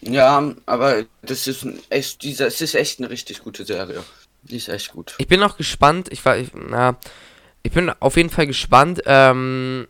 Ja, 0.00 0.54
aber 0.66 1.04
das 1.22 1.46
ist 1.46 1.66
echt, 1.90 2.22
dieser, 2.22 2.48
es 2.48 2.60
ist 2.60 2.74
echt 2.74 2.98
eine 2.98 3.10
richtig 3.10 3.42
gute 3.42 3.64
Serie. 3.64 4.02
Die 4.42 4.56
ist 4.56 4.68
echt 4.68 4.92
gut. 4.92 5.14
Ich 5.18 5.26
bin 5.26 5.42
auch 5.42 5.56
gespannt, 5.56 6.08
ich 6.12 6.24
war, 6.24 6.36
ich, 6.38 6.50
na, 6.54 6.96
ich 7.62 7.72
bin 7.72 7.90
auf 8.00 8.16
jeden 8.16 8.30
Fall 8.30 8.46
gespannt, 8.46 9.02
ähm, 9.06 9.88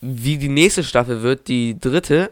wie 0.00 0.38
die 0.38 0.48
nächste 0.48 0.84
Staffel 0.84 1.22
wird, 1.22 1.48
die 1.48 1.78
dritte, 1.78 2.30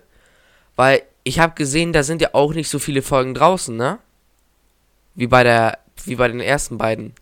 weil 0.76 1.02
ich 1.24 1.38
habe 1.38 1.54
gesehen, 1.54 1.92
da 1.92 2.02
sind 2.02 2.22
ja 2.22 2.30
auch 2.32 2.54
nicht 2.54 2.68
so 2.68 2.78
viele 2.78 3.02
Folgen 3.02 3.34
draußen, 3.34 3.76
ne? 3.76 3.98
Wie 5.14 5.26
bei 5.26 5.42
der, 5.42 5.78
wie 6.04 6.16
bei 6.16 6.28
den 6.28 6.40
ersten 6.40 6.78
beiden. 6.78 7.14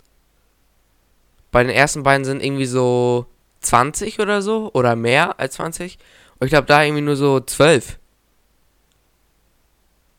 Bei 1.51 1.63
den 1.65 1.73
ersten 1.73 2.03
beiden 2.03 2.25
sind 2.25 2.43
irgendwie 2.43 2.67
so 2.67 3.27
20 3.61 4.21
oder 4.21 4.43
so, 4.43 4.71
oder 4.73 4.97
mehr 4.97 5.39
als 5.41 5.55
20. 5.55 5.99
Und 6.39 6.47
ich 6.47 6.51
glaube, 6.51 6.67
da 6.67 6.83
irgendwie 6.83 7.03
nur 7.03 7.17
so 7.17 7.41
12. 7.41 7.99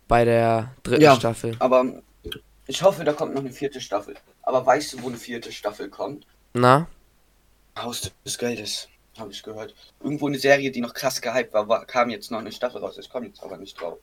Bei 0.07 0.25
der 0.25 0.75
dritten 0.83 1.01
Ja. 1.01 1.15
Staffel. 1.15 1.55
Aber 1.59 1.85
ich 2.67 2.83
hoffe, 2.83 3.03
da 3.03 3.13
kommt 3.13 3.33
noch 3.33 3.41
eine 3.41 3.51
vierte 3.51 3.79
Staffel. 3.79 4.15
Aber 4.43 4.65
weißt 4.65 4.93
du, 4.93 5.01
wo 5.03 5.07
eine 5.07 5.17
vierte 5.17 5.51
Staffel 5.51 5.89
kommt? 5.89 6.25
Na? 6.53 6.87
Haus 7.77 8.11
des 8.25 8.37
Geldes, 8.37 8.89
habe 9.17 9.31
ich 9.31 9.41
gehört. 9.41 9.73
Irgendwo 10.01 10.27
eine 10.27 10.37
Serie, 10.37 10.69
die 10.71 10.81
noch 10.81 10.93
krass 10.93 11.21
gehypt 11.21 11.53
war, 11.53 11.67
war 11.69 11.85
kam 11.85 12.09
jetzt 12.09 12.29
noch 12.29 12.39
eine 12.39 12.51
Staffel 12.51 12.81
raus. 12.81 12.97
Ich 12.97 13.09
komme 13.09 13.27
jetzt 13.27 13.41
aber 13.41 13.57
nicht 13.57 13.79
drauf. 13.79 13.97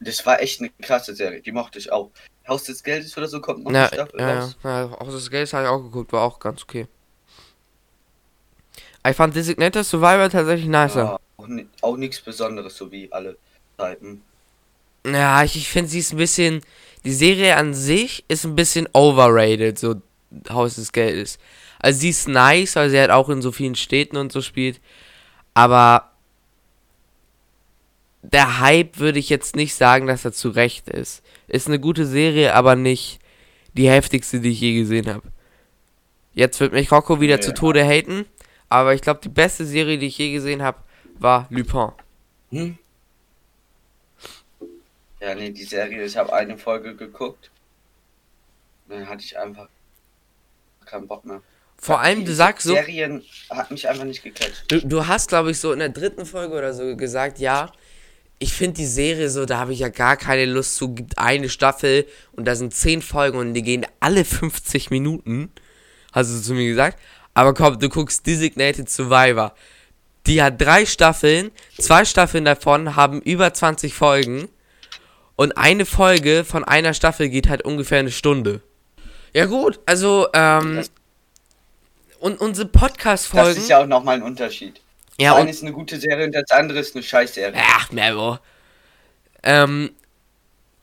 Das 0.00 0.24
war 0.26 0.40
echt 0.40 0.60
eine 0.60 0.70
krasse 0.82 1.14
Serie, 1.14 1.40
die 1.40 1.52
mochte 1.52 1.78
ich 1.78 1.90
auch. 1.92 2.10
Haus 2.48 2.64
des 2.64 2.82
Geldes 2.82 3.16
oder 3.16 3.28
so 3.28 3.40
kommt 3.40 3.64
noch 3.64 3.72
Ja, 3.72 3.86
eine 3.86 3.88
Staffel 3.88 4.20
ja, 4.20 4.40
raus. 4.40 4.56
ja, 4.64 4.84
ja, 4.86 4.92
auch 4.92 5.10
das 5.10 5.30
Geld 5.30 5.52
habe 5.52 5.64
ich 5.64 5.68
auch 5.70 5.82
geguckt, 5.82 6.12
war 6.12 6.22
auch 6.22 6.38
ganz 6.38 6.62
okay. 6.62 6.86
Ich 9.08 9.16
fand 9.16 9.34
Designated 9.34 9.84
Survivor 9.84 10.28
tatsächlich 10.28 10.68
nicer. 10.68 11.18
Ja, 11.38 11.58
auch 11.80 11.96
nichts 11.96 12.20
Besonderes, 12.20 12.76
so 12.76 12.90
wie 12.92 13.10
alle 13.12 13.36
Zeiten. 13.78 14.22
Ja, 15.06 15.42
ich, 15.42 15.56
ich 15.56 15.68
finde 15.68 15.90
sie 15.90 16.00
ist 16.00 16.12
ein 16.12 16.18
bisschen. 16.18 16.60
Die 17.04 17.12
Serie 17.12 17.56
an 17.56 17.72
sich 17.72 18.24
ist 18.28 18.44
ein 18.44 18.54
bisschen 18.54 18.86
overrated, 18.92 19.78
so 19.78 20.02
Haus 20.50 20.74
des 20.74 20.92
Geldes. 20.92 21.38
Also 21.78 22.00
sie 22.00 22.10
ist 22.10 22.28
nice, 22.28 22.76
weil 22.76 22.90
sie 22.90 22.98
halt 23.00 23.10
auch 23.10 23.30
in 23.30 23.40
so 23.40 23.52
vielen 23.52 23.74
Städten 23.74 24.18
und 24.18 24.32
so 24.32 24.42
spielt. 24.42 24.80
Aber 25.54 26.10
der 28.22 28.60
Hype 28.60 28.98
würde 28.98 29.18
ich 29.18 29.28
jetzt 29.28 29.56
nicht 29.56 29.74
sagen, 29.74 30.06
dass 30.06 30.24
er 30.24 30.32
zu 30.32 30.50
Recht 30.50 30.88
ist. 30.88 31.22
Ist 31.48 31.68
eine 31.68 31.80
gute 31.80 32.06
Serie, 32.06 32.54
aber 32.54 32.76
nicht 32.76 33.18
die 33.74 33.88
heftigste, 33.88 34.40
die 34.40 34.50
ich 34.50 34.60
je 34.60 34.74
gesehen 34.74 35.08
habe. 35.08 35.26
Jetzt 36.34 36.60
wird 36.60 36.72
mich 36.72 36.92
Rocco 36.92 37.20
wieder 37.20 37.36
Ja. 37.36 37.40
zu 37.40 37.54
Tode 37.54 37.84
haten, 37.84 38.26
aber 38.68 38.94
ich 38.94 39.00
glaube, 39.00 39.20
die 39.22 39.28
beste 39.28 39.64
Serie, 39.64 39.98
die 39.98 40.06
ich 40.06 40.18
je 40.18 40.32
gesehen 40.32 40.62
habe, 40.62 40.78
war 41.18 41.46
Lupin. 41.50 41.92
Hm? 42.50 42.78
Ja, 45.20 45.34
nee, 45.34 45.50
die 45.50 45.64
Serie, 45.64 46.04
ich 46.04 46.16
habe 46.16 46.32
eine 46.32 46.56
Folge 46.56 46.94
geguckt. 46.96 47.50
Dann 48.88 49.08
hatte 49.08 49.22
ich 49.22 49.38
einfach 49.38 49.68
keinen 50.84 51.06
Bock 51.06 51.24
mehr. 51.24 51.42
Vor 51.78 52.00
allem, 52.00 52.20
Die 52.20 52.24
du 52.26 52.34
sagst 52.34 52.66
so, 52.66 52.74
Serien 52.74 53.24
hat 53.48 53.70
mich 53.70 53.88
einfach 53.88 54.04
nicht 54.04 54.22
gecatcht. 54.22 54.64
Du, 54.68 54.80
du 54.86 55.06
hast, 55.06 55.28
glaube 55.28 55.50
ich, 55.50 55.58
so 55.58 55.72
in 55.72 55.78
der 55.78 55.88
dritten 55.88 56.26
Folge 56.26 56.54
oder 56.54 56.74
so 56.74 56.96
gesagt, 56.96 57.38
ja, 57.38 57.72
ich 58.40 58.52
finde 58.54 58.78
die 58.78 58.86
Serie 58.86 59.28
so, 59.30 59.44
da 59.44 59.58
habe 59.58 59.72
ich 59.72 59.78
ja 59.80 59.88
gar 59.90 60.16
keine 60.16 60.46
Lust 60.46 60.74
zu. 60.76 60.94
Gibt 60.94 61.18
eine 61.18 61.48
Staffel 61.48 62.06
und 62.32 62.46
da 62.46 62.56
sind 62.56 62.74
zehn 62.74 63.02
Folgen 63.02 63.38
und 63.38 63.54
die 63.54 63.62
gehen 63.62 63.86
alle 64.00 64.24
50 64.24 64.90
Minuten. 64.90 65.52
Hast 66.12 66.30
du 66.34 66.40
zu 66.42 66.54
mir 66.54 66.66
gesagt? 66.68 66.98
Aber 67.34 67.54
komm, 67.54 67.78
du 67.78 67.88
guckst 67.88 68.26
Designated 68.26 68.90
Survivor. 68.90 69.54
Die 70.26 70.42
hat 70.42 70.60
drei 70.60 70.84
Staffeln, 70.86 71.50
zwei 71.78 72.04
Staffeln 72.04 72.44
davon 72.44 72.96
haben 72.96 73.20
über 73.22 73.52
20 73.54 73.94
Folgen 73.94 74.48
und 75.36 75.56
eine 75.56 75.86
Folge 75.86 76.44
von 76.44 76.64
einer 76.64 76.92
Staffel 76.94 77.28
geht 77.28 77.48
halt 77.48 77.62
ungefähr 77.62 78.00
eine 78.00 78.10
Stunde. 78.10 78.60
Ja 79.32 79.46
gut, 79.46 79.80
also 79.86 80.26
ähm, 80.34 80.76
Das- 80.76 80.90
und 82.18 82.40
unsere 82.40 82.68
Das 82.68 82.80
Podcast-Folgen. 82.80 83.60
ist 83.60 83.68
ja 83.70 83.80
auch 83.82 83.86
nochmal 83.86 84.16
ein 84.16 84.22
Unterschied. 84.22 84.80
Ja, 85.20 85.32
das 85.32 85.40
eine 85.40 85.50
ist 85.50 85.62
eine 85.62 85.72
gute 85.72 85.98
Serie 85.98 86.26
und 86.26 86.34
das 86.34 86.50
andere 86.50 86.78
ist 86.78 86.94
eine 86.94 87.02
Scheißserie. 87.02 87.54
Ach, 87.56 87.92
Mero. 87.92 88.38
Ähm, 89.42 89.90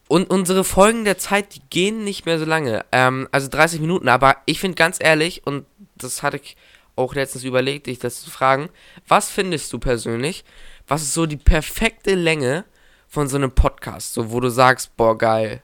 und 0.07 0.29
unsere 0.29 0.63
Folgen 0.63 1.03
der 1.03 1.17
Zeit, 1.17 1.55
die 1.55 1.61
gehen 1.69 2.03
nicht 2.03 2.25
mehr 2.25 2.39
so 2.39 2.45
lange. 2.45 2.85
Ähm, 2.91 3.27
also 3.31 3.49
30 3.49 3.81
Minuten, 3.81 4.07
aber 4.07 4.37
ich 4.45 4.59
finde 4.59 4.75
ganz 4.75 4.97
ehrlich, 5.01 5.45
und 5.45 5.65
das 5.95 6.23
hatte 6.23 6.37
ich 6.37 6.55
auch 6.95 7.13
letztens 7.13 7.43
überlegt, 7.43 7.87
dich 7.87 7.99
das 7.99 8.21
zu 8.21 8.29
fragen, 8.29 8.69
was 9.07 9.29
findest 9.29 9.71
du 9.73 9.79
persönlich, 9.79 10.45
was 10.87 11.01
ist 11.01 11.13
so 11.13 11.25
die 11.25 11.37
perfekte 11.37 12.15
Länge 12.15 12.65
von 13.07 13.27
so 13.27 13.37
einem 13.37 13.51
Podcast, 13.51 14.13
so 14.13 14.31
wo 14.31 14.39
du 14.39 14.49
sagst, 14.49 14.95
boah, 14.97 15.17
geil. 15.17 15.61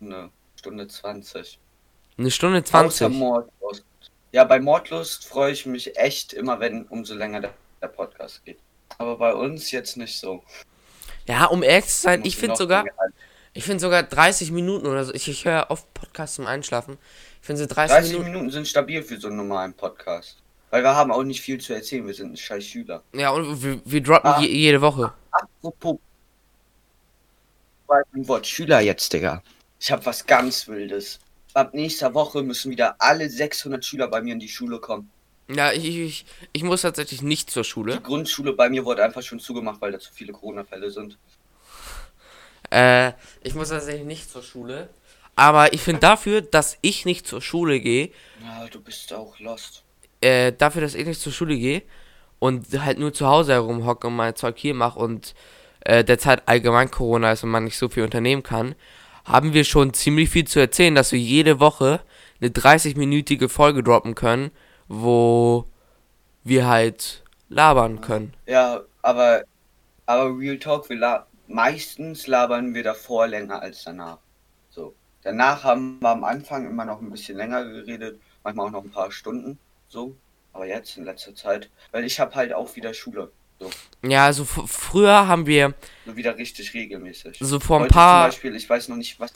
Eine 0.00 0.30
Stunde 0.56 0.86
20. 0.86 1.58
Eine 2.18 2.30
Stunde 2.30 2.58
Außer 2.58 2.70
20. 2.70 3.08
Mordlust. 3.10 3.84
Ja, 4.32 4.44
bei 4.44 4.60
Mordlust 4.60 5.26
freue 5.26 5.52
ich 5.52 5.66
mich 5.66 5.96
echt 5.96 6.32
immer, 6.32 6.60
wenn 6.60 6.84
umso 6.84 7.14
länger 7.14 7.40
der, 7.40 7.54
der 7.80 7.88
Podcast 7.88 8.44
geht. 8.44 8.58
Aber 8.98 9.16
bei 9.16 9.34
uns 9.34 9.70
jetzt 9.70 9.96
nicht 9.96 10.18
so. 10.18 10.42
Ja, 11.26 11.46
um 11.46 11.62
ehrlich 11.62 11.86
zu 11.86 12.00
sein, 12.02 12.24
ich 12.24 12.36
finde 12.36 12.56
sogar, 12.56 12.84
halten. 12.84 13.14
ich 13.52 13.64
finde 13.64 13.80
sogar 13.80 14.02
30 14.02 14.50
Minuten 14.52 14.86
oder 14.86 15.04
so. 15.04 15.14
Ich, 15.14 15.28
ich 15.28 15.44
höre 15.44 15.66
oft 15.70 15.92
Podcasts 15.94 16.36
zum 16.36 16.46
Einschlafen. 16.46 16.98
Ich 17.40 17.46
finde 17.46 17.62
so 17.62 17.66
30, 17.66 17.96
30 17.96 18.12
Minuten. 18.12 18.30
Minuten 18.32 18.50
sind 18.50 18.68
stabil 18.68 19.02
für 19.02 19.18
so 19.18 19.28
einen 19.28 19.36
normalen 19.36 19.74
Podcast. 19.74 20.36
Weil 20.70 20.82
wir 20.84 20.94
haben 20.94 21.10
auch 21.10 21.24
nicht 21.24 21.40
viel 21.40 21.60
zu 21.60 21.72
erzählen, 21.72 22.06
wir 22.06 22.14
sind 22.14 22.32
ein 22.32 22.36
scheiß 22.36 22.64
Schüler. 22.64 23.02
Ja, 23.12 23.30
und 23.30 23.62
wir, 23.62 23.80
wir 23.84 24.02
droppen 24.02 24.30
Ah. 24.30 24.40
je, 24.40 24.48
jede 24.48 24.80
Woche. 24.80 25.12
Apropos 25.32 25.98
dem 28.14 28.28
Wort 28.28 28.46
Schüler 28.46 28.80
jetzt, 28.80 29.12
Digga. 29.12 29.42
Ich 29.80 29.90
habe 29.90 30.04
was 30.06 30.24
ganz 30.24 30.68
Wildes. 30.68 31.18
Ab 31.54 31.74
nächster 31.74 32.14
Woche 32.14 32.42
müssen 32.42 32.70
wieder 32.70 32.94
alle 33.00 33.28
600 33.28 33.84
Schüler 33.84 34.06
bei 34.06 34.22
mir 34.22 34.34
in 34.34 34.38
die 34.38 34.48
Schule 34.48 34.78
kommen. 34.78 35.10
Ja, 35.52 35.72
ich, 35.72 35.84
ich, 35.84 36.26
ich 36.52 36.62
muss 36.62 36.82
tatsächlich 36.82 37.22
nicht 37.22 37.50
zur 37.50 37.62
Die 37.64 37.68
Schule. 37.68 38.00
Grundschule 38.00 38.52
bei 38.52 38.68
mir 38.68 38.84
wurde 38.84 39.02
einfach 39.04 39.22
schon 39.22 39.40
zugemacht, 39.40 39.80
weil 39.80 39.92
da 39.92 39.98
zu 39.98 40.12
viele 40.12 40.32
Corona-Fälle 40.32 40.90
sind. 40.90 41.18
Äh, 42.70 43.12
ich 43.42 43.54
muss 43.54 43.70
tatsächlich 43.70 44.04
nicht 44.06 44.30
zur 44.30 44.42
Schule. 44.42 44.88
Aber 45.36 45.72
ich 45.72 45.80
finde 45.80 46.00
dafür, 46.00 46.42
dass 46.42 46.76
ich 46.82 47.04
nicht 47.04 47.26
zur 47.26 47.40
Schule 47.40 47.80
gehe, 47.80 48.10
Ja, 48.44 48.66
du 48.70 48.80
bist 48.80 49.12
auch 49.12 49.38
lost. 49.40 49.82
äh, 50.20 50.52
dafür, 50.52 50.82
dass 50.82 50.94
ich 50.94 51.06
nicht 51.06 51.20
zur 51.20 51.32
Schule 51.32 51.56
gehe 51.56 51.82
und 52.38 52.66
halt 52.84 52.98
nur 52.98 53.12
zu 53.12 53.26
Hause 53.26 53.52
herumhocke 53.54 54.06
und 54.06 54.16
mein 54.16 54.36
Zeug 54.36 54.56
hier 54.58 54.74
mache 54.74 54.98
und 54.98 55.34
äh, 55.80 56.04
derzeit 56.04 56.46
allgemein 56.46 56.90
Corona 56.90 57.32
ist 57.32 57.42
und 57.42 57.50
man 57.50 57.64
nicht 57.64 57.78
so 57.78 57.88
viel 57.88 58.02
unternehmen 58.04 58.42
kann, 58.42 58.74
haben 59.24 59.54
wir 59.54 59.64
schon 59.64 59.94
ziemlich 59.94 60.28
viel 60.28 60.46
zu 60.46 60.60
erzählen, 60.60 60.94
dass 60.94 61.12
wir 61.12 61.18
jede 61.18 61.58
Woche 61.58 62.00
eine 62.40 62.50
30-minütige 62.50 63.48
Folge 63.48 63.82
droppen 63.82 64.14
können, 64.14 64.50
wo 64.90 65.66
wir 66.42 66.66
halt 66.66 67.22
labern 67.48 68.00
können. 68.00 68.34
Ja, 68.46 68.80
aber, 69.02 69.44
aber 70.04 70.36
Real 70.36 70.58
Talk, 70.58 70.90
wir 70.90 70.98
la 70.98 71.26
meistens 71.46 72.26
labern 72.26 72.74
wir 72.74 72.82
davor 72.82 73.28
länger 73.28 73.62
als 73.62 73.84
danach. 73.84 74.18
So. 74.70 74.94
Danach 75.22 75.62
haben 75.62 75.98
wir 76.00 76.08
am 76.08 76.24
Anfang 76.24 76.66
immer 76.66 76.84
noch 76.84 77.00
ein 77.00 77.10
bisschen 77.10 77.36
länger 77.36 77.64
geredet, 77.64 78.20
manchmal 78.42 78.66
auch 78.66 78.70
noch 78.72 78.84
ein 78.84 78.90
paar 78.90 79.12
Stunden. 79.12 79.58
So. 79.88 80.16
Aber 80.52 80.66
jetzt 80.66 80.96
in 80.96 81.04
letzter 81.04 81.36
Zeit, 81.36 81.70
weil 81.92 82.04
ich 82.04 82.18
habe 82.18 82.34
halt 82.34 82.52
auch 82.52 82.74
wieder 82.74 82.92
Schule. 82.92 83.30
Ja, 84.02 84.24
also 84.24 84.44
früher 84.44 85.28
haben 85.28 85.46
wir 85.46 85.74
So 86.06 86.16
wieder 86.16 86.36
richtig 86.36 86.74
regelmäßig. 86.74 87.38
so 87.40 87.60
vor 87.60 87.76
ein 87.76 87.82
Heute 87.84 87.92
paar 87.92 88.22
Zum 88.24 88.28
Beispiel, 88.30 88.56
ich 88.56 88.68
weiß 88.68 88.88
noch 88.88 88.96
nicht, 88.96 89.20
was. 89.20 89.32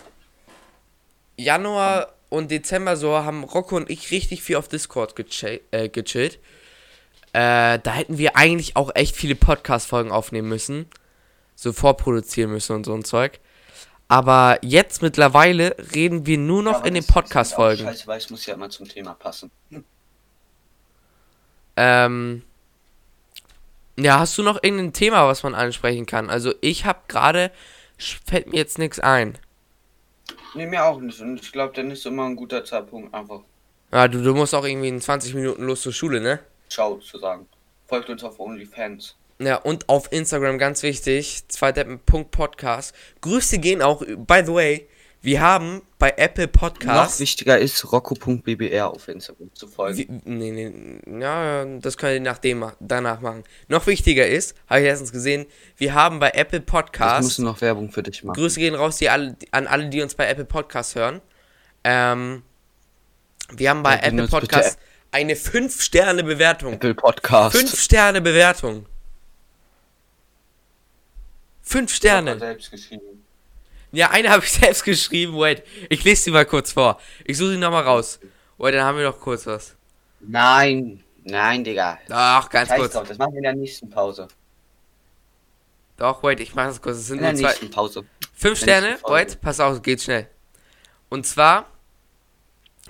Januar 1.37 2.15
und 2.35 2.51
Dezember 2.51 2.97
so 2.97 3.15
haben 3.15 3.45
Rocco 3.45 3.77
und 3.77 3.91
ich 3.91 4.11
richtig 4.11 4.43
viel 4.43 4.57
auf 4.57 4.69
Discord 4.69 5.17
gechi 5.17 5.61
äh, 5.71 5.89
gechillt. 5.89 6.39
Äh, 7.33 7.79
da 7.81 7.93
hätten 7.93 8.19
wir 8.19 8.37
eigentlich 8.37 8.77
auch 8.77 8.91
echt 8.95 9.17
viele 9.17 9.35
Podcast-Folgen 9.35 10.13
aufnehmen 10.13 10.49
müssen. 10.49 10.87
So 11.57 11.73
vorproduzieren 11.73 12.51
müssen 12.51 12.77
und 12.77 12.85
so 12.85 12.95
ein 12.95 13.05
Zeug. 13.05 13.41
Aber 14.09 14.59
jetzt 14.63 15.03
mittlerweile 15.03 15.77
reden 15.95 16.27
wir 16.27 16.39
nur 16.39 16.63
noch 16.63 16.77
Aber 16.77 16.87
in 16.87 16.95
den 16.95 17.07
Podcast-Folgen. 17.07 17.85
Scheiße, 17.85 18.07
weil 18.07 18.19
es 18.19 18.31
muss 18.31 18.47
ja 18.47 18.55
immer 18.55 18.71
zum 18.71 18.89
Thema 18.89 19.15
passen. 19.15 19.51
Ähm. 21.77 22.43
Ja, 23.97 24.19
hast 24.19 24.37
du 24.37 24.43
noch 24.43 24.63
irgendein 24.63 24.93
Thema, 24.93 25.27
was 25.29 25.45
man 25.45 25.55
ansprechen 25.55 26.05
kann? 26.05 26.29
Also 26.29 26.53
ich 26.61 26.85
habe 26.85 27.01
gerade, 27.07 27.53
fällt 27.97 28.49
mir 28.49 28.57
jetzt 28.57 28.79
nichts 28.79 28.99
ein. 28.99 29.39
Nee, 30.55 30.67
mir 30.67 30.85
auch 30.85 31.01
nicht. 31.01 31.21
Und 31.21 31.41
ich 31.41 31.53
glaube, 31.53 31.75
dann 31.75 31.91
ist 31.91 32.07
immer 32.07 32.25
ein 32.25 32.37
guter 32.37 32.65
Zeitpunkt, 32.65 33.13
einfach 33.15 33.41
Ja, 33.93 34.09
du, 34.09 34.23
du 34.23 34.35
musst 34.35 34.55
auch 34.55 34.65
irgendwie 34.65 34.89
in 34.89 35.01
20 35.01 35.35
Minuten 35.35 35.65
los 35.65 35.83
zur 35.83 35.93
Schule, 35.93 36.21
ne? 36.21 36.41
Ciao 36.69 36.99
zu 36.99 37.19
sagen. 37.19 37.47
Folgt 37.87 38.09
uns 38.09 38.25
auf 38.25 38.41
OnlyFans. 38.41 39.17
Ja, 39.41 39.57
und 39.57 39.89
auf 39.89 40.11
Instagram 40.13 40.59
ganz 40.59 40.83
wichtig, 40.83 41.47
zweiteppen.podcast. 41.49 42.95
Grüße 43.21 43.59
gehen 43.59 43.83
auch, 43.83 44.01
by 44.01 44.43
the 44.45 44.55
way, 44.55 44.89
wir 45.25 45.41
haben 45.41 45.81
bei 45.99 46.13
Apple 46.19 46.45
Noch 46.45 46.53
Podcast. 46.53 47.19
wichtiger 47.19 47.59
ist 47.59 47.91
rocco.bbr 47.91 48.89
auf 48.91 49.09
Instagram 49.09 49.55
zu 49.55 49.67
folgen. 49.67 49.97
Wie, 49.97 50.07
nee, 50.31 50.51
nee, 50.51 51.21
ja, 51.21 51.65
das 51.81 51.97
könnt 51.97 52.13
ihr 52.13 52.21
nachdem, 52.21 52.71
danach 52.79 53.23
machen. 53.23 53.43
Noch 53.69 53.87
wichtiger 53.87 54.27
ist, 54.27 54.55
habe 54.69 54.81
ich 54.81 54.87
letztens 54.87 55.13
gesehen, 55.13 55.47
wir 55.79 55.95
haben 55.95 56.19
bei 56.19 56.31
Apple 56.35 56.59
Ich 56.59 56.67
Podcast. 56.67 57.25
muss 57.25 57.39
noch 57.39 57.63
Werbung 57.63 57.91
für 57.91 58.03
dich 58.03 58.23
machen. 58.23 58.37
Grüße 58.37 58.61
gehen 58.61 58.75
raus 58.75 58.99
die 58.99 59.09
alle, 59.09 59.35
an 59.51 59.67
alle, 59.67 59.89
die 59.89 60.03
uns 60.03 60.15
bei 60.15 60.29
Apple 60.29 60.45
Podcast 60.45 60.95
hören. 60.95 61.23
Ähm, 61.85 62.43
wir 63.51 63.71
haben 63.71 63.83
bei 63.83 63.93
Ja, 63.93 63.97
Apple 64.01 64.11
benutzt 64.11 64.33
bitte 64.33 64.47
Podcast 64.47 64.79
eine 65.11 65.35
5-Sterne-Bewertung. 65.37 66.75
Apple 66.75 66.95
Podcast. 66.95 67.57
5-Sterne-Bewertung. 67.57 68.85
5 71.63 71.95
Sterne. 71.95 72.39
Selbst 72.39 72.71
geschrieben. 72.71 73.24
Ja, 73.95 74.11
eine 74.11 74.31
habe 74.31 74.45
ich 74.45 74.53
selbst 74.53 74.85
geschrieben. 74.85 75.37
Wait, 75.39 75.63
ich 75.89 76.05
lese 76.05 76.25
sie 76.25 76.31
mal 76.31 76.45
kurz 76.47 76.73
vor. 76.73 77.01
Ich 77.25 77.39
suche 77.39 77.51
sie 77.51 77.57
nochmal 77.57 77.85
raus. 77.85 78.19
Wait, 78.59 78.75
dann 78.75 78.85
haben 78.85 78.99
wir 78.99 79.05
noch 79.05 79.21
kurz 79.21 79.47
was. 79.47 79.75
Nein, 80.21 81.03
nein, 81.23 81.65
Digga. 81.65 81.99
Doch, 82.09 82.49
ganz 82.51 82.69
Scheiß 82.69 82.79
kurz. 82.79 82.93
drauf, 82.93 83.09
das 83.09 83.19
machen 83.19 83.33
wir 83.33 83.39
in 83.39 83.43
der 83.45 83.55
nächsten 83.55 83.91
Pause. 83.91 84.29
Doch, 85.97 86.23
wait, 86.23 86.41
ich 86.41 86.55
mache 86.55 86.69
das 86.69 86.83
kurz. 86.83 86.97
Es 86.97 87.07
sind 87.07 87.19
In 87.19 87.23
der 87.25 87.33
nur 87.33 87.41
zwei. 87.43 87.49
nächsten 87.49 87.71
Pause. 87.71 88.05
Fünf 88.35 88.59
Sterne. 88.59 88.97
Folge. 88.99 89.15
Wait, 89.31 89.41
pass 89.41 89.61
auf, 89.61 89.81
geht 89.83 90.03
schnell. 90.03 90.29
Und 91.09 91.27
zwar. 91.27 91.67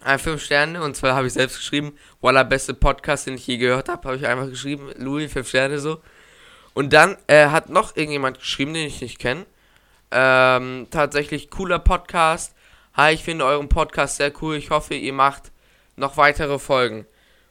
Äh, 0.04 0.16
fünf 0.18 0.42
Sterne. 0.42 0.82
Und 0.82 0.96
zwar 0.96 1.14
habe 1.14 1.26
ich 1.26 1.32
selbst 1.34 1.56
geschrieben. 1.58 1.98
Voila, 2.20 2.42
beste 2.44 2.72
Podcast, 2.72 3.26
den 3.26 3.34
ich 3.34 3.46
je 3.46 3.58
gehört 3.58 3.88
habe. 3.88 4.06
Habe 4.08 4.16
ich 4.16 4.26
einfach 4.26 4.48
geschrieben. 4.48 4.90
Louis, 4.96 5.30
fünf 5.32 5.48
Sterne 5.48 5.78
so. 5.80 6.00
Und 6.72 6.92
dann 6.92 7.16
äh, 7.26 7.48
hat 7.48 7.68
noch 7.68 7.94
irgendjemand 7.96 8.38
geschrieben, 8.38 8.72
den 8.74 8.86
ich 8.86 9.00
nicht 9.00 9.18
kenne. 9.18 9.44
Ähm, 10.16 10.87
tatsächlich 10.92 11.50
cooler 11.50 11.81
Podcast. 11.81 12.55
Hi, 12.94 13.12
ich 13.12 13.24
finde 13.24 13.44
euren 13.44 13.68
Podcast 13.68 14.16
sehr 14.16 14.33
cool. 14.40 14.55
Ich 14.55 14.70
hoffe, 14.70 14.94
ihr 14.94 15.12
macht 15.12 15.50
noch 15.96 16.16
weitere 16.16 16.61
Folgen. 16.61 17.05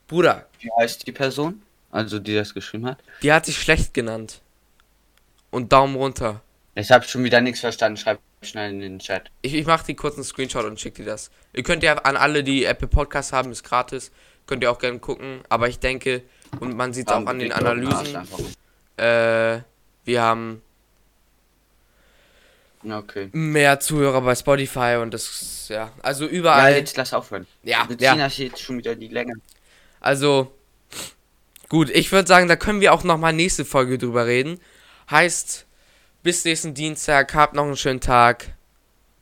Bruder, 0.07 0.47
Wie 0.61 0.69
heißt 0.79 1.05
die 1.05 1.11
Person? 1.11 1.61
Also, 1.91 2.19
die 2.19 2.33
das 2.33 2.53
geschrieben 2.53 2.85
hat? 2.85 2.99
die 3.21 3.33
hat 3.33 3.45
sich 3.45 3.57
schlecht 3.57 3.93
genannt. 3.93 4.41
Und 5.51 5.73
Daumen 5.73 5.95
runter. 5.97 6.41
Ich 6.75 6.89
habe 6.89 7.03
schon 7.03 7.25
wieder 7.25 7.41
nichts 7.41 7.59
verstanden. 7.59 7.97
Schreib 7.97 8.19
schnell 8.41 8.71
in 8.71 8.79
den 8.79 8.99
Chat. 8.99 9.29
Ich, 9.41 9.53
ich 9.53 9.65
mache 9.65 9.85
die 9.85 9.95
kurzen 9.95 10.23
Screenshot 10.23 10.63
und 10.63 10.79
schicke 10.79 11.03
dir 11.03 11.11
das. 11.11 11.31
Ihr 11.51 11.63
könnt 11.63 11.83
ja 11.83 11.95
an 11.95 12.15
alle, 12.15 12.45
die 12.45 12.63
Apple 12.63 12.87
Podcast 12.87 13.33
haben, 13.33 13.51
ist 13.51 13.63
gratis. 13.63 14.11
Könnt 14.47 14.63
ihr 14.63 14.71
auch 14.71 14.79
gerne 14.79 14.99
gucken. 14.99 15.41
Aber 15.49 15.67
ich 15.67 15.79
denke, 15.79 16.23
und 16.61 16.77
man 16.77 16.93
sieht 16.93 17.09
es 17.09 17.13
auch 17.13 17.25
an 17.25 17.39
den 17.39 17.51
Analysen, 17.51 18.15
äh, 18.95 19.59
wir 20.05 20.21
haben 20.21 20.61
okay. 22.91 23.29
mehr 23.31 23.79
Zuhörer 23.79 24.21
bei 24.21 24.35
Spotify 24.35 24.97
und 25.01 25.13
das, 25.13 25.67
ja, 25.69 25.91
also 26.01 26.25
Ja, 26.25 26.31
überall. 26.31 26.75
jetzt 26.75 26.97
lass 26.97 27.13
aufhören. 27.13 27.47
Ja, 27.63 27.87
Wir 27.87 27.97
ja, 27.99 28.11
ziehen 28.11 28.19
das 28.19 28.37
jetzt 28.37 28.61
schon 28.61 28.77
wieder 28.77 28.95
die 28.95 29.07
Länge. 29.07 29.33
also 29.99 30.51
gut, 31.69 31.89
ich 31.89 32.11
würde 32.11 32.27
sagen, 32.27 32.47
da 32.47 32.55
können 32.55 32.81
wir 32.81 32.93
auch 32.93 33.03
nochmal 33.03 33.33
nächste 33.33 33.65
Folge 33.65 33.97
drüber 33.97 34.25
reden. 34.25 34.59
Heißt, 35.09 35.65
bis 36.23 36.45
nächsten 36.45 36.73
Dienstag, 36.73 37.33
habt 37.33 37.53
noch 37.55 37.63
einen 37.65 37.77
schönen 37.77 37.99
Tag. 38.01 38.53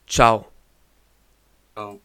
Ciao. 0.08 0.48
Ciao. 1.74 2.00